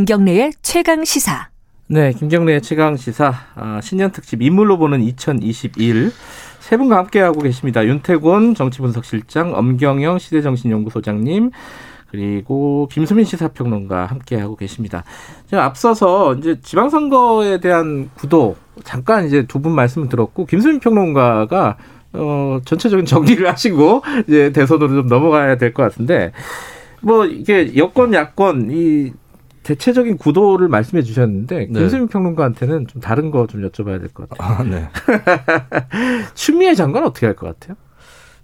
김경래의 0.00 0.52
최강 0.62 1.04
시사. 1.04 1.50
네, 1.86 2.14
김경래의 2.14 2.62
최강 2.62 2.96
시사 2.96 3.34
아, 3.54 3.80
신년 3.82 4.10
특집 4.12 4.40
인물로 4.40 4.78
보는 4.78 5.02
2021. 5.02 6.10
세 6.58 6.76
분과 6.78 6.96
함께하고 6.96 7.42
계십니다. 7.42 7.84
윤태곤 7.84 8.54
정치분석실장, 8.54 9.54
엄경영 9.54 10.18
시대정신연구소장님, 10.18 11.50
그리고 12.10 12.88
김수민 12.90 13.26
시사평론가 13.26 14.06
함께하고 14.06 14.56
계십니다. 14.56 15.04
제가 15.50 15.66
앞서서 15.66 16.34
이제 16.36 16.58
지방선거에 16.62 17.60
대한 17.60 18.08
구도 18.14 18.56
잠깐 18.84 19.26
이제 19.26 19.42
두 19.46 19.60
분 19.60 19.72
말씀을 19.72 20.08
들었고 20.08 20.46
김수민 20.46 20.80
평론가가 20.80 21.76
어 22.14 22.58
전체적인 22.64 23.04
정리를 23.04 23.46
하시고 23.52 24.02
이제 24.26 24.50
대선으로 24.50 24.88
좀 25.02 25.06
넘어가야 25.08 25.58
될 25.58 25.74
것 25.74 25.82
같은데 25.82 26.32
뭐 27.02 27.26
이게 27.26 27.76
여권 27.76 28.14
야권 28.14 28.70
이 28.70 29.12
대체적인 29.62 30.16
구도를 30.18 30.68
말씀해 30.68 31.02
주셨는데 31.02 31.68
네. 31.70 31.78
김수민 31.80 32.08
평론가한테는 32.08 32.86
좀 32.86 33.00
다른 33.02 33.30
거 33.30 33.46
좀 33.46 33.62
여쭤봐야 33.68 33.98
될 34.00 34.08
것 34.08 34.28
같아요. 34.28 34.56
아, 34.58 34.62
네. 34.64 34.88
추미애 36.34 36.74
장관 36.74 37.04
어떻게 37.04 37.26
할 37.26 37.34
것 37.36 37.46
같아요? 37.46 37.76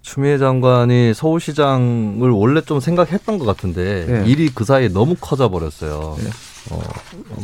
추미애 0.01 0.37
장관이 0.37 1.13
서울시장을 1.13 2.29
원래 2.29 2.61
좀 2.61 2.79
생각했던 2.79 3.39
것 3.39 3.45
같은데 3.45 4.05
네. 4.05 4.23
일이 4.29 4.49
그 4.53 4.63
사이에 4.63 4.87
너무 4.89 5.15
커져 5.19 5.49
버렸어요. 5.49 6.15
네. 6.19 6.29
어, 6.71 6.81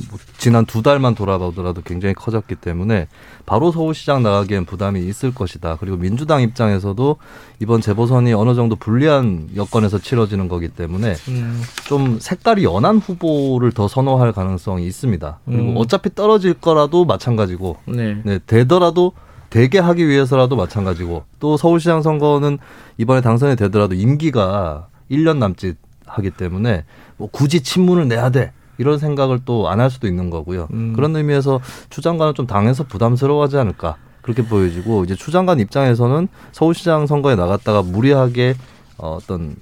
뭐 0.09 0.19
지난 0.37 0.65
두 0.65 0.81
달만 0.81 1.15
돌아보더라도 1.15 1.81
굉장히 1.81 2.13
커졌기 2.13 2.55
때문에 2.55 3.07
바로 3.45 3.71
서울시장 3.71 4.23
나가기엔 4.23 4.65
부담이 4.65 5.01
있을 5.01 5.33
것이다. 5.33 5.77
그리고 5.79 5.97
민주당 5.97 6.41
입장에서도 6.41 7.17
이번 7.59 7.81
재보선이 7.81 8.33
어느 8.33 8.55
정도 8.55 8.75
불리한 8.75 9.49
여건에서 9.55 9.99
치러지는 9.99 10.47
거기 10.47 10.67
때문에 10.69 11.15
음. 11.29 11.61
좀 11.85 12.19
색깔이 12.19 12.63
연한 12.63 12.97
후보를 12.97 13.71
더 13.71 13.87
선호할 13.87 14.31
가능성이 14.33 14.85
있습니다. 14.87 15.39
그리고 15.45 15.63
음. 15.63 15.73
어차피 15.77 16.13
떨어질 16.13 16.53
거라도 16.53 17.05
마찬가지고 17.05 17.77
네. 17.85 18.21
네, 18.23 18.39
되더라도 18.45 19.13
되게 19.49 19.77
하기 19.77 20.07
위해서라도 20.07 20.55
마찬가지고 20.55 21.25
또 21.39 21.57
서울시장 21.57 22.01
선거는 22.01 22.57
이번에 22.97 23.21
당선이 23.21 23.55
되더라도 23.55 23.93
임기가 23.93 24.87
1년 25.11 25.37
남짓 25.37 25.77
하기 26.07 26.31
때문에 26.31 26.85
뭐 27.17 27.29
굳이 27.31 27.61
친문을 27.61 28.07
내야 28.07 28.29
돼. 28.29 28.51
이런 28.77 28.97
생각을 28.97 29.39
또 29.45 29.67
안 29.69 29.79
할 29.79 29.89
수도 29.89 30.07
있는 30.07 30.29
거고요. 30.29 30.67
음. 30.73 30.93
그런 30.95 31.15
의미에서 31.15 31.59
추 31.89 32.01
장관은 32.01 32.33
좀 32.33 32.47
당해서 32.47 32.83
부담스러워하지 32.83 33.57
않을까 33.57 33.97
그렇게 34.21 34.43
보여지고 34.45 35.03
이제 35.03 35.15
추 35.15 35.31
장관 35.31 35.59
입장에서는 35.59 36.27
서울시장 36.51 37.07
선거에 37.07 37.35
나갔다가 37.35 37.81
무리하게 37.81 38.55
어, 38.97 39.17
어떤 39.21 39.55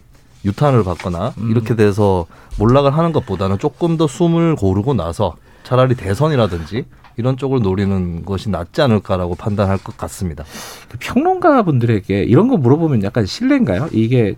유탄을 0.46 0.84
받거나 0.84 1.34
음. 1.38 1.52
이렇게 1.52 1.76
돼서 1.76 2.26
몰락을 2.58 2.96
하는 2.98 3.12
것보다는 3.12 3.60
조금 3.60 3.98
더 3.98 4.08
숨을 4.08 4.56
고르고 4.56 4.94
나서 4.94 5.36
차라리 5.64 5.96
대선이라든지 5.96 6.86
이런 7.18 7.38
쪽을 7.38 7.62
노리는 7.62 8.24
것이 8.26 8.50
낫지 8.50 8.82
않을까라고 8.82 9.36
판단할 9.36 9.78
것 9.78 9.98
같습니다. 9.98 10.44
그 10.90 10.98
평론가 11.00 11.64
분들에게 11.64 12.24
이런 12.24 12.48
거 12.48 12.58
물어보면 12.58 13.04
약간 13.04 13.26
실례인가요? 13.26 13.90
이게 13.92 14.36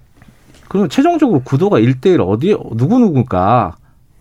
그럼 0.67 0.89
최종적으로 0.89 1.41
구도가 1.41 1.79
일대일 1.79 2.21
어디 2.21 2.55
누구 2.75 2.99
누구일까? 2.99 3.75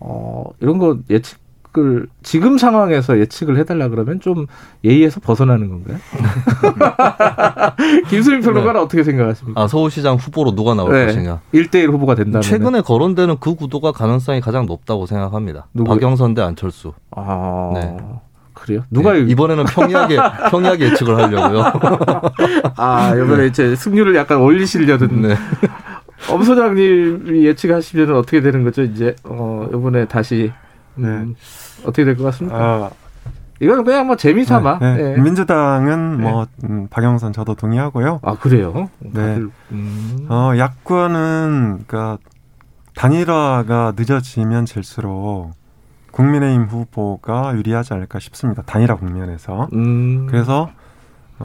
어, 0.05 0.43
이런 0.59 0.79
거 0.79 0.97
예측을 1.09 2.07
지금 2.23 2.57
상황에서 2.57 3.17
예측을 3.19 3.57
해달라 3.57 3.87
그러면 3.87 4.19
좀 4.19 4.47
예의에서 4.83 5.21
벗어나는 5.21 5.69
건가요? 5.69 5.97
김수민 8.09 8.41
평론가는 8.41 8.73
네. 8.73 8.79
어떻게 8.79 9.03
생각하십니까? 9.03 9.61
아, 9.61 9.67
서울시장 9.67 10.17
후보로 10.17 10.55
누가 10.55 10.73
나올 10.73 10.91
네. 10.91 11.05
것이냐. 11.05 11.39
1대1 11.53 11.89
후보가 11.93 12.15
된다면. 12.15 12.41
최근에 12.41 12.81
거론되는 12.81 13.37
그 13.39 13.55
구도가 13.55 13.93
가능성이 13.93 14.41
가장 14.41 14.65
높다고 14.65 15.05
생각합니다. 15.05 15.67
누구? 15.73 15.93
박영선 15.93 16.33
대 16.33 16.41
안철수. 16.41 16.91
아. 17.11 17.71
네. 17.75 17.95
그래요? 18.53 18.83
누가 18.91 19.13
네, 19.13 19.19
이번에는 19.21 19.65
평이하게 19.65 20.15
평이하게 20.51 20.91
예측을 20.91 21.17
하려고요. 21.17 21.63
아 22.77 23.13
이번에 23.15 23.47
이제 23.47 23.75
승률을 23.75 24.15
약간 24.15 24.37
올리시려던. 24.39 25.21
네. 25.21 25.35
엄 26.31 26.43
소장님이 26.43 27.45
예측하시면 27.45 28.15
어떻게 28.15 28.41
되는 28.41 28.63
거죠? 28.63 28.81
이제 28.83 29.15
어 29.23 29.67
이번에 29.69 30.05
다시 30.07 30.51
음, 30.97 31.35
네. 31.35 31.83
어떻게 31.83 32.05
될 32.05 32.15
것 32.15 32.23
같습니까? 32.25 32.57
아, 32.57 32.89
이거는 33.59 33.83
그냥 33.83 34.07
뭐 34.07 34.15
재미삼아. 34.15 34.79
네, 34.79 34.95
네. 34.95 35.15
네. 35.15 35.21
민주당은 35.21 36.17
네. 36.17 36.23
뭐 36.29 36.45
음, 36.65 36.87
박영선 36.89 37.33
저도 37.33 37.55
동의하고요. 37.55 38.19
아 38.23 38.35
그래요? 38.35 38.89
네. 38.99 39.39
음. 39.71 40.25
어 40.29 40.51
야권은 40.57 41.83
그러니까 41.87 42.17
단일화가 42.95 43.93
늦어지면 43.95 44.65
질수록 44.65 45.51
국민의힘 46.11 46.65
후보가 46.65 47.55
유리하지 47.55 47.93
않을까 47.95 48.19
싶습니다. 48.19 48.61
단일화 48.63 48.95
국면에서. 48.95 49.67
음. 49.73 50.27
그래서 50.29 50.69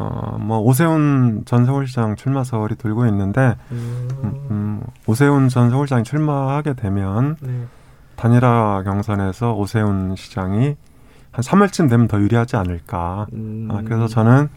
어, 0.01 0.39
뭐 0.39 0.61
오세훈 0.61 1.43
전 1.45 1.67
서울시장 1.67 2.15
출마 2.15 2.45
설이 2.45 2.77
돌고 2.77 3.07
있는데 3.07 3.57
음. 3.73 4.09
음, 4.23 4.83
오세훈 5.07 5.49
전 5.49 5.71
서울시장이 5.71 6.05
출마하게 6.05 6.75
되면 6.75 7.37
네. 7.41 7.65
단일화 8.15 8.83
경선에서 8.85 9.55
오세훈 9.55 10.15
시장이 10.17 10.77
한 11.33 11.45
3월쯤 11.45 11.91
되면 11.91 12.07
더 12.07 12.21
유리하지 12.21 12.57
않을까. 12.57 13.27
음. 13.33 13.69
아, 13.73 13.83
그래서 13.85 14.07
저는 14.07 14.49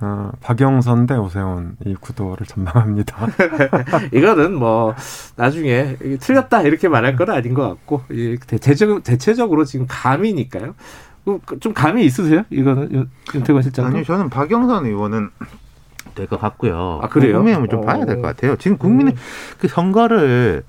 어, 0.00 0.30
박영선 0.40 1.06
대 1.06 1.14
오세훈 1.14 1.76
이 1.84 1.94
구도를 1.94 2.46
전망합니다. 2.46 3.26
이거는 4.12 4.54
뭐 4.54 4.94
나중에 5.36 5.96
틀렸다 6.20 6.62
이렇게 6.62 6.88
말할 6.88 7.16
건 7.16 7.30
아닌 7.30 7.52
것 7.52 7.68
같고 7.68 8.02
대체적, 8.46 9.04
대체적으로 9.04 9.64
지금 9.64 9.86
감이니까요. 9.88 10.74
그, 11.24 11.38
그좀 11.44 11.72
감이 11.72 12.04
있으세요? 12.04 12.44
이거는 12.50 13.08
윤태권 13.34 13.62
실장? 13.62 13.86
아니요, 13.86 14.04
저는 14.04 14.30
박영선 14.30 14.86
의원은 14.86 15.30
될 16.14 16.26
것 16.28 16.40
같고요. 16.40 17.00
아 17.02 17.08
그래요? 17.08 17.34
국민의힘을 17.38 17.68
좀 17.68 17.80
어. 17.80 17.82
봐야 17.82 18.04
될 18.04 18.16
것 18.16 18.22
같아요. 18.22 18.56
지금 18.56 18.76
국민의 18.78 19.14
음. 19.14 19.18
그 19.58 19.66
선거를 19.68 20.62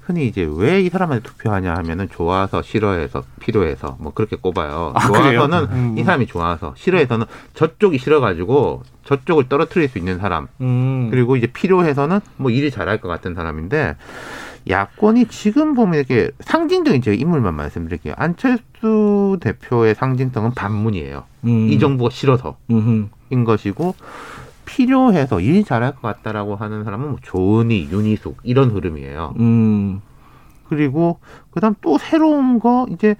흔히 0.00 0.26
이제 0.26 0.48
왜 0.50 0.80
이 0.82 0.88
사람한테 0.88 1.22
투표하냐 1.22 1.74
하면은 1.76 2.08
좋아서 2.08 2.62
싫어해서 2.62 3.22
필요해서 3.40 3.96
뭐 4.00 4.12
그렇게 4.14 4.36
꼽아요. 4.36 4.92
아, 4.96 5.06
좋아서는 5.06 5.64
음. 5.70 5.98
이 5.98 6.02
사람이 6.04 6.26
좋아서 6.26 6.72
싫어해서는 6.76 7.26
저쪽이 7.54 7.98
싫어가지고 7.98 8.82
저쪽을 9.04 9.48
떨어뜨릴 9.50 9.88
수 9.88 9.98
있는 9.98 10.18
사람. 10.18 10.48
음. 10.62 11.08
그리고 11.10 11.36
이제 11.36 11.46
필요해서는 11.46 12.20
뭐 12.38 12.50
일을 12.50 12.70
잘할 12.70 13.00
것 13.02 13.08
같은 13.08 13.34
사람인데 13.34 13.96
야권이 14.68 15.26
지금 15.26 15.74
보면 15.74 15.94
이렇게 15.94 16.30
상징적인 16.40 17.00
제가 17.02 17.16
인물만 17.16 17.54
말씀드릴게요. 17.54 18.14
안철수 18.16 19.38
대표의 19.40 19.94
상징성은 19.94 20.52
반문이에요. 20.52 21.24
음. 21.44 21.68
이 21.68 21.78
정부가 21.78 22.10
싫어서 22.10 22.56
인 22.68 23.44
것이고 23.44 23.94
필요해서 24.64 25.40
일 25.40 25.64
잘할 25.64 25.94
것 25.94 26.02
같다라고 26.02 26.56
하는 26.56 26.84
사람은 26.84 27.08
뭐 27.08 27.18
조은희, 27.22 27.88
윤희숙 27.90 28.38
이런 28.42 28.70
흐름이에요. 28.70 29.34
음. 29.38 30.00
그리고 30.68 31.18
그다음 31.50 31.74
또 31.80 31.96
새로운 31.96 32.58
거 32.58 32.86
이제 32.90 33.16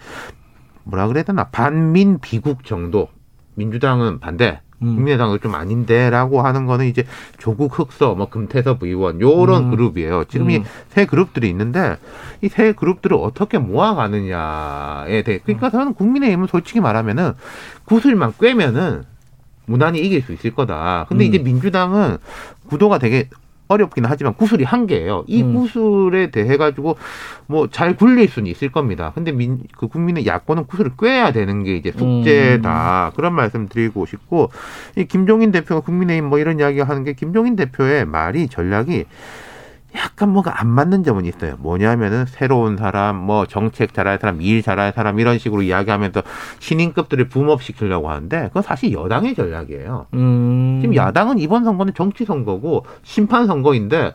뭐라 0.84 1.08
그래야 1.08 1.24
되나 1.24 1.44
반민 1.44 2.18
비국 2.18 2.64
정도 2.64 3.08
민주당은 3.54 4.20
반대 4.20 4.60
음. 4.82 4.94
국민의당은 4.94 5.38
좀 5.42 5.54
아닌데라고 5.54 6.40
하는 6.42 6.66
거는 6.66 6.86
이제 6.86 7.04
조국 7.38 7.78
흑서, 7.78 8.14
뭐 8.14 8.28
금태섭 8.28 8.82
의원 8.82 9.20
요런 9.20 9.64
음. 9.64 9.70
그룹이에요. 9.70 10.24
지금 10.28 10.46
음. 10.50 10.62
이세 10.90 11.06
그룹들이 11.06 11.48
있는데 11.50 11.96
이 12.42 12.48
세 12.48 12.72
그룹들을 12.72 13.16
어떻게 13.16 13.58
모아가느냐에 13.58 15.22
대해 15.22 15.40
그러니까 15.44 15.70
저는 15.70 15.94
국민의힘은 15.94 16.46
솔직히 16.46 16.80
말하면은 16.80 17.32
구슬만 17.84 18.32
꿰면은 18.38 19.02
무난히 19.66 19.98
이길 20.00 20.22
수 20.22 20.32
있을 20.32 20.54
거다. 20.54 21.06
근데 21.08 21.24
음. 21.24 21.28
이제 21.28 21.38
민주당은 21.38 22.18
구도가 22.68 22.98
되게 22.98 23.28
어렵기는 23.68 24.08
하지만 24.10 24.34
구슬이 24.34 24.64
한 24.64 24.86
개예요. 24.86 25.24
이 25.26 25.42
음. 25.42 25.54
구슬에 25.54 26.30
대해 26.30 26.56
가지고 26.56 26.96
뭐 27.46 27.68
잘 27.70 27.96
굴릴 27.96 28.28
수는 28.28 28.50
있을 28.50 28.72
겁니다. 28.72 29.12
근데 29.14 29.30
민, 29.30 29.62
그 29.76 29.88
국민의 29.88 30.26
야권은 30.26 30.66
구슬을 30.66 30.92
꿰야 30.98 31.32
되는 31.32 31.62
게 31.62 31.76
이제 31.76 31.92
숙제다. 31.92 33.08
음. 33.08 33.16
그런 33.16 33.34
말씀 33.34 33.68
드리고 33.68 34.06
싶고 34.06 34.50
이 34.96 35.04
김종인 35.04 35.52
대표가 35.52 35.80
국민의힘 35.80 36.28
뭐 36.28 36.38
이런 36.38 36.58
이야기 36.58 36.80
하는 36.80 37.04
게 37.04 37.12
김종인 37.12 37.56
대표의 37.56 38.04
말이 38.06 38.48
전략이 38.48 39.04
약간 39.94 40.30
뭐가 40.30 40.60
안 40.60 40.68
맞는 40.68 41.02
점은 41.02 41.24
있어요. 41.24 41.56
뭐냐면은 41.58 42.26
새로운 42.26 42.76
사람, 42.76 43.16
뭐 43.16 43.46
정책 43.46 43.94
잘할 43.94 44.18
사람, 44.18 44.42
일 44.42 44.62
잘할 44.62 44.92
사람 44.92 45.18
이런 45.18 45.38
식으로 45.38 45.62
이야기하면서 45.62 46.22
신인급들을 46.58 47.28
붐업시키려고 47.28 48.10
하는데 48.10 48.48
그건 48.48 48.62
사실 48.62 48.92
여당의 48.92 49.34
전략이에요. 49.34 50.06
음. 50.14 50.78
지금 50.80 50.94
야당은 50.94 51.38
이번 51.38 51.64
선거는 51.64 51.94
정치 51.94 52.24
선거고 52.24 52.84
심판 53.02 53.46
선거인데 53.46 54.12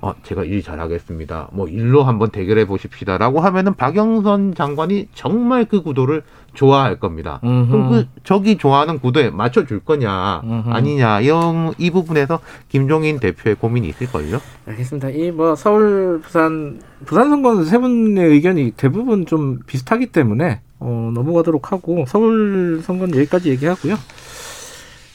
어 0.00 0.14
제가 0.22 0.44
일 0.44 0.62
잘하겠습니다. 0.62 1.48
뭐 1.52 1.68
일로 1.68 2.02
한번 2.04 2.30
대결해 2.30 2.64
보십시다라고 2.64 3.40
하면은 3.40 3.74
박영선 3.74 4.54
장관이 4.54 5.08
정말 5.14 5.66
그 5.66 5.82
구도를 5.82 6.22
좋아할 6.54 6.98
겁니다. 6.98 7.38
그럼 7.40 7.90
그 7.90 8.06
저기 8.24 8.58
좋아하는 8.58 8.98
구도에 8.98 9.30
맞춰줄 9.30 9.80
거냐 9.80 10.40
음흠. 10.44 10.70
아니냐 10.70 11.20
이런 11.20 11.72
이 11.78 11.90
부분에서 11.90 12.40
김종인 12.68 13.18
대표의 13.20 13.56
고민이 13.56 13.88
있을걸요. 13.88 14.40
알겠습니다. 14.66 15.10
이 15.10 15.30
뭐 15.30 15.54
서울 15.54 16.20
부산 16.22 16.80
부산 17.04 17.30
선거는 17.30 17.64
세 17.64 17.78
분의 17.78 18.24
의견이 18.28 18.72
대부분 18.76 19.26
좀 19.26 19.60
비슷하기 19.66 20.06
때문에 20.06 20.60
어, 20.80 21.10
넘어가도록 21.14 21.72
하고 21.72 22.04
서울 22.08 22.80
선거는 22.82 23.16
여기까지 23.18 23.50
얘기하고요. 23.50 23.96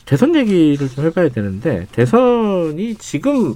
대선 0.06 0.36
얘기를 0.36 0.88
좀 0.88 1.06
해봐야 1.06 1.30
되는데 1.30 1.88
대선이 1.92 2.96
지금 2.96 3.56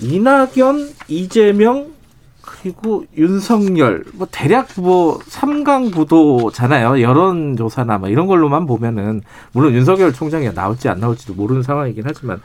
이낙연, 0.00 0.90
이재명 1.08 1.88
그리고 2.40 3.04
윤석열 3.16 4.04
뭐 4.14 4.26
대략 4.30 4.68
뭐 4.78 5.18
3강 5.18 5.94
구도잖아요. 5.94 7.00
여론 7.02 7.56
조사나 7.56 7.98
뭐 7.98 8.08
이런 8.08 8.26
걸로만 8.26 8.66
보면은 8.66 9.22
물론 9.52 9.74
윤석열 9.74 10.12
총장이 10.12 10.52
나올지 10.54 10.88
안 10.88 11.00
나올지도 11.00 11.34
모르는 11.34 11.62
상황이긴 11.62 12.04
하지만 12.06 12.40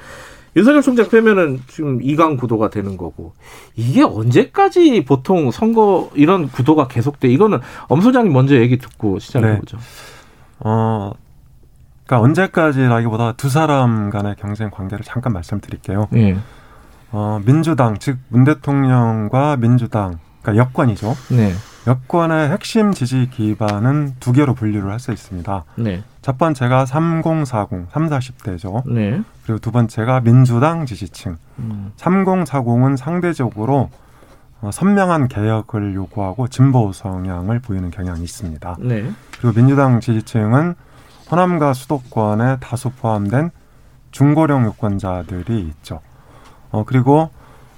윤석열 0.55 0.81
총장 0.81 1.09
빼면은 1.09 1.61
지금 1.67 1.99
2강 1.99 2.39
구도가 2.39 2.69
되는 2.69 2.95
거고 2.97 3.33
이게 3.75 4.03
언제까지 4.03 5.03
보통 5.05 5.51
선거 5.51 6.11
이런 6.13 6.47
구도가 6.47 6.87
계속돼? 6.87 7.27
이거는 7.29 7.59
엄 7.87 8.01
소장님 8.01 8.31
먼저 8.31 8.55
얘기 8.55 8.77
듣고 8.77 9.19
시작해 9.19 9.57
보죠. 9.57 9.77
네. 9.77 9.83
어, 10.59 11.13
그러니까 12.05 12.23
언제까지라기보다 12.23 13.33
두 13.33 13.49
사람 13.49 14.09
간의 14.09 14.35
경쟁 14.37 14.69
관계를 14.69 15.03
잠깐 15.03 15.33
말씀드릴게요. 15.33 16.07
네. 16.11 16.37
어, 17.13 17.39
민주당 17.45 17.97
즉 17.99 18.17
문 18.29 18.43
대통령과 18.43 19.55
민주당 19.57 20.17
그러니까 20.41 20.65
여권이죠. 20.65 21.15
네. 21.31 21.53
여권의 21.85 22.49
핵심 22.49 22.91
지지 22.93 23.29
기반은 23.31 24.15
두 24.19 24.31
개로 24.31 24.53
분류를 24.55 24.91
할 24.91 24.99
수 24.99 25.11
있습니다. 25.11 25.63
네. 25.75 26.03
첫 26.21 26.37
번째가 26.37 26.85
3040, 26.85 27.87
3, 27.91 28.09
40대죠. 28.09 28.83
네. 28.91 29.21
그리고 29.45 29.59
두 29.59 29.71
번째가 29.71 30.21
민주당 30.21 30.85
지지층. 30.85 31.37
음. 31.59 31.91
3040은 31.97 32.97
상대적으로 32.97 33.89
어, 34.61 34.71
선명한 34.71 35.27
개혁을 35.27 35.93
요구하고 35.93 36.47
진보 36.47 36.91
성향을 36.93 37.59
보이는 37.59 37.91
경향이 37.91 38.23
있습니다. 38.23 38.77
네. 38.79 39.11
그리고 39.39 39.53
민주당 39.53 39.99
지지층은 39.99 40.75
호남과 41.29 41.73
수도권에 41.73 42.57
다수 42.59 42.89
포함된 42.91 43.51
중고령 44.11 44.65
유권자들이 44.65 45.59
있죠. 45.69 45.99
어, 46.73 46.83
그리고 46.83 47.29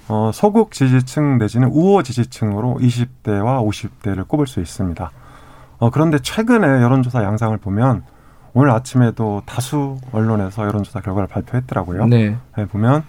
어, 0.07 0.31
소극 0.33 0.71
지지층 0.71 1.37
내지는 1.37 1.67
우호 1.67 2.01
지지층으로 2.01 2.77
20대와 2.79 3.61
50대를 3.67 4.27
꼽을 4.27 4.47
수 4.47 4.61
있습니다. 4.61 5.11
어, 5.77 5.89
그런데 5.89 6.17
최근에 6.17 6.65
여론조사 6.81 7.21
양상을 7.23 7.55
보면 7.57 8.03
오늘 8.53 8.71
아침에도 8.71 9.43
다수 9.45 9.97
언론에서 10.13 10.65
여론조사 10.65 11.01
결과를 11.01 11.27
발표했더라고요. 11.27 12.05
네. 12.05 12.37
네, 12.57 12.65
보면 12.65 13.03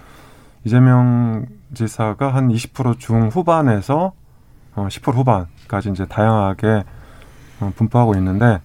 이재명 0.64 1.46
지사가 1.72 2.34
한 2.34 2.48
20% 2.48 2.98
중후반에서 2.98 4.12
어, 4.74 4.88
10% 4.88 5.14
후반까지 5.14 5.90
이제 5.90 6.04
다양하게 6.06 6.82
어, 7.60 7.72
분포하고 7.76 8.16
있는데 8.16 8.60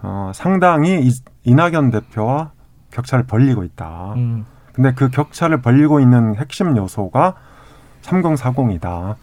어, 0.00 0.30
상당히 0.32 1.00
이, 1.02 1.10
이낙연 1.42 1.90
대표와 1.90 2.52
격차를 2.92 3.26
벌리고 3.26 3.64
있다. 3.64 4.12
음. 4.14 4.46
근데 4.72 4.92
그 4.94 5.10
격차를 5.10 5.60
벌리고 5.62 6.00
있는 6.00 6.34
핵심 6.36 6.76
요소가 6.76 7.34
3040이다. 8.02 9.14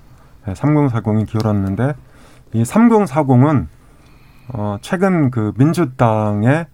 네, 0.45 0.53
3040이 0.53 1.27
기울었는데 1.27 1.93
이 2.53 2.63
3040은 2.63 3.67
어 4.53 4.77
최근 4.81 5.29
그 5.31 5.53
민주당의 5.57 6.65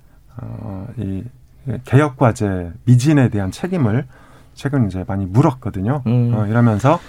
어 0.41 0.87
이 0.97 1.23
개혁 1.83 2.17
과제 2.17 2.71
미진에 2.85 3.29
대한 3.29 3.51
책임을 3.51 4.05
최근 4.53 4.87
이제 4.87 5.03
많이 5.07 5.25
물었거든요. 5.25 6.03
음. 6.05 6.31
어, 6.33 6.45
이러면서 6.45 6.99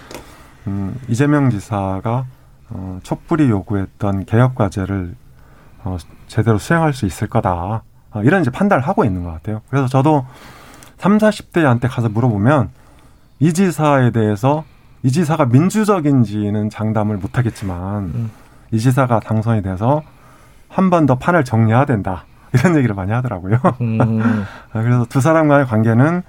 음, 0.67 0.99
이재명 1.09 1.51
지사가 1.51 2.25
어, 2.71 2.99
촛불이 3.03 3.49
요구했던 3.51 4.25
개혁 4.25 4.55
과제를 4.55 5.15
어, 5.85 5.97
제대로 6.27 6.59
수행할 6.59 6.93
수 6.95 7.07
있을 7.07 7.29
거다. 7.29 7.83
어, 8.13 8.23
이런 8.25 8.41
이제 8.41 8.51
판단을 8.51 8.83
하고 8.83 9.05
있는 9.05 9.23
것 9.23 9.31
같아요. 9.33 9.61
그래서 9.69 9.87
저도 9.87 10.27
3, 10.99 11.19
40대한테 11.19 11.89
가서 11.91 12.09
물어보면 12.09 12.71
이 13.41 13.53
지사에 13.53 14.11
대해서 14.11 14.65
이 15.03 15.11
지사가 15.11 15.47
민주적인지는 15.47 16.71
장담을 16.71 17.17
못 17.19 17.39
하겠지만 17.39 18.05
음. 18.15 18.31
이 18.73 18.79
지사가 18.79 19.21
당선이 19.21 19.63
돼서 19.63 20.03
한 20.69 20.91
번 20.91 21.07
더 21.07 21.15
판을 21.17 21.45
정리해야 21.45 21.85
된다. 21.85 22.25
이런 22.53 22.77
얘기를 22.77 22.95
많이 22.95 23.13
하더라고요. 23.13 23.59
음. 23.81 24.45
그래서 24.73 25.05
두 25.09 25.21
사람 25.21 25.49
간의 25.49 25.67
관계는 25.67 26.23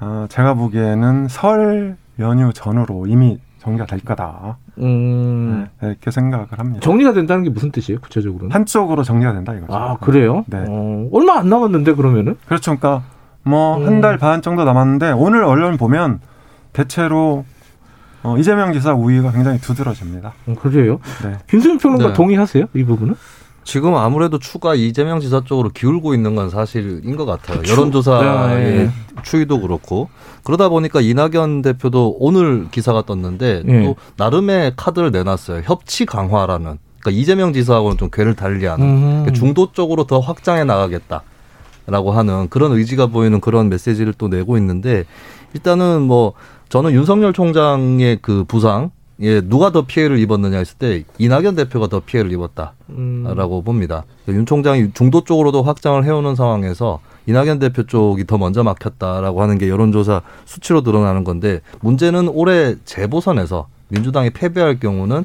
어, 0.00 0.26
제가 0.28 0.54
보기에는 0.54 1.28
설 1.28 1.96
연휴 2.18 2.52
전후로 2.52 3.06
이미 3.06 3.38
정리가 3.58 3.84
될 3.86 4.00
거다. 4.00 4.56
음. 4.78 5.66
네, 5.80 5.88
이렇게 5.88 6.10
생각을 6.10 6.46
합니다. 6.56 6.80
정리가 6.80 7.12
된다는 7.12 7.42
게 7.44 7.50
무슨 7.50 7.70
뜻이에요, 7.70 8.00
구체적으로는? 8.00 8.54
한쪽으로 8.54 9.02
정리가 9.02 9.32
된다 9.34 9.52
이거죠. 9.54 9.72
아, 9.74 9.96
그래요? 9.98 10.44
네. 10.46 10.64
어, 10.66 11.08
얼마 11.12 11.38
안 11.38 11.48
남았는데 11.50 11.94
그러면은? 11.94 12.36
그렇죠. 12.46 12.76
그러니까 12.76 13.04
뭐 13.42 13.84
한달 13.84 14.14
음. 14.14 14.18
반 14.18 14.42
정도 14.42 14.64
남았는데 14.64 15.12
오늘 15.12 15.44
언론 15.44 15.76
보면 15.76 16.20
대체로 16.72 17.44
어, 18.22 18.36
이재명 18.36 18.72
지사 18.72 18.92
우위가 18.92 19.32
굉장히 19.32 19.58
두드러집니다. 19.58 20.34
음, 20.48 20.54
그래요? 20.54 21.00
네. 21.24 21.38
김수민 21.48 21.78
평론가 21.78 22.08
네. 22.08 22.12
동의하세요? 22.12 22.66
이 22.74 22.84
부분은? 22.84 23.14
지금 23.64 23.94
아무래도 23.94 24.38
추가 24.38 24.74
이재명 24.74 25.20
지사 25.20 25.42
쪽으로 25.44 25.70
기울고 25.70 26.14
있는 26.14 26.34
건 26.34 26.50
사실인 26.50 27.16
것 27.16 27.24
같아요. 27.24 27.62
추? 27.62 27.72
여론조사의 27.72 28.64
네, 28.64 28.84
네. 28.84 28.90
추이도 29.22 29.60
그렇고 29.60 30.08
그러다 30.44 30.68
보니까 30.68 31.00
이낙연 31.00 31.62
대표도 31.62 32.16
오늘 32.18 32.68
기사가 32.70 33.02
떴는데 33.02 33.62
네. 33.64 33.84
또 33.84 33.96
나름의 34.16 34.72
카드를 34.76 35.10
내놨어요. 35.10 35.62
협치 35.64 36.06
강화라는. 36.06 36.78
그러니까 37.00 37.20
이재명 37.20 37.52
지사하고는 37.52 37.96
좀 37.96 38.10
궤를 38.10 38.34
달리하는 38.34 38.84
음. 38.84 39.00
그러니까 39.20 39.32
중도 39.32 39.72
쪽으로 39.72 40.04
더 40.04 40.20
확장해 40.20 40.64
나가겠다. 40.64 41.22
라고 41.86 42.12
하는 42.12 42.48
그런 42.48 42.72
의지가 42.72 43.06
보이는 43.06 43.40
그런 43.40 43.68
메시지를 43.68 44.14
또 44.16 44.28
내고 44.28 44.56
있는데 44.56 45.04
일단은 45.54 46.02
뭐 46.02 46.34
저는 46.68 46.92
윤석열 46.92 47.32
총장의 47.32 48.18
그 48.22 48.44
부상 48.44 48.90
예, 49.22 49.42
누가 49.42 49.70
더 49.70 49.82
피해를 49.82 50.18
입었느냐 50.18 50.56
했을 50.56 50.78
때 50.78 51.04
이낙연 51.18 51.54
대표가 51.54 51.88
더 51.88 52.00
피해를 52.00 52.32
입었다라고 52.32 53.58
음. 53.58 53.64
봅니다. 53.64 54.04
윤 54.28 54.46
총장이 54.46 54.92
중도 54.94 55.24
쪽으로도 55.24 55.62
확장을 55.62 56.02
해오는 56.04 56.34
상황에서 56.34 57.00
이낙연 57.26 57.58
대표 57.58 57.82
쪽이 57.82 58.26
더 58.26 58.38
먼저 58.38 58.62
막혔다라고 58.62 59.42
하는 59.42 59.58
게 59.58 59.68
여론조사 59.68 60.22
수치로 60.46 60.80
드러나는 60.82 61.24
건데 61.24 61.60
문제는 61.80 62.28
올해 62.28 62.76
재보선에서 62.86 63.68
민주당이 63.88 64.30
패배할 64.30 64.80
경우는 64.80 65.24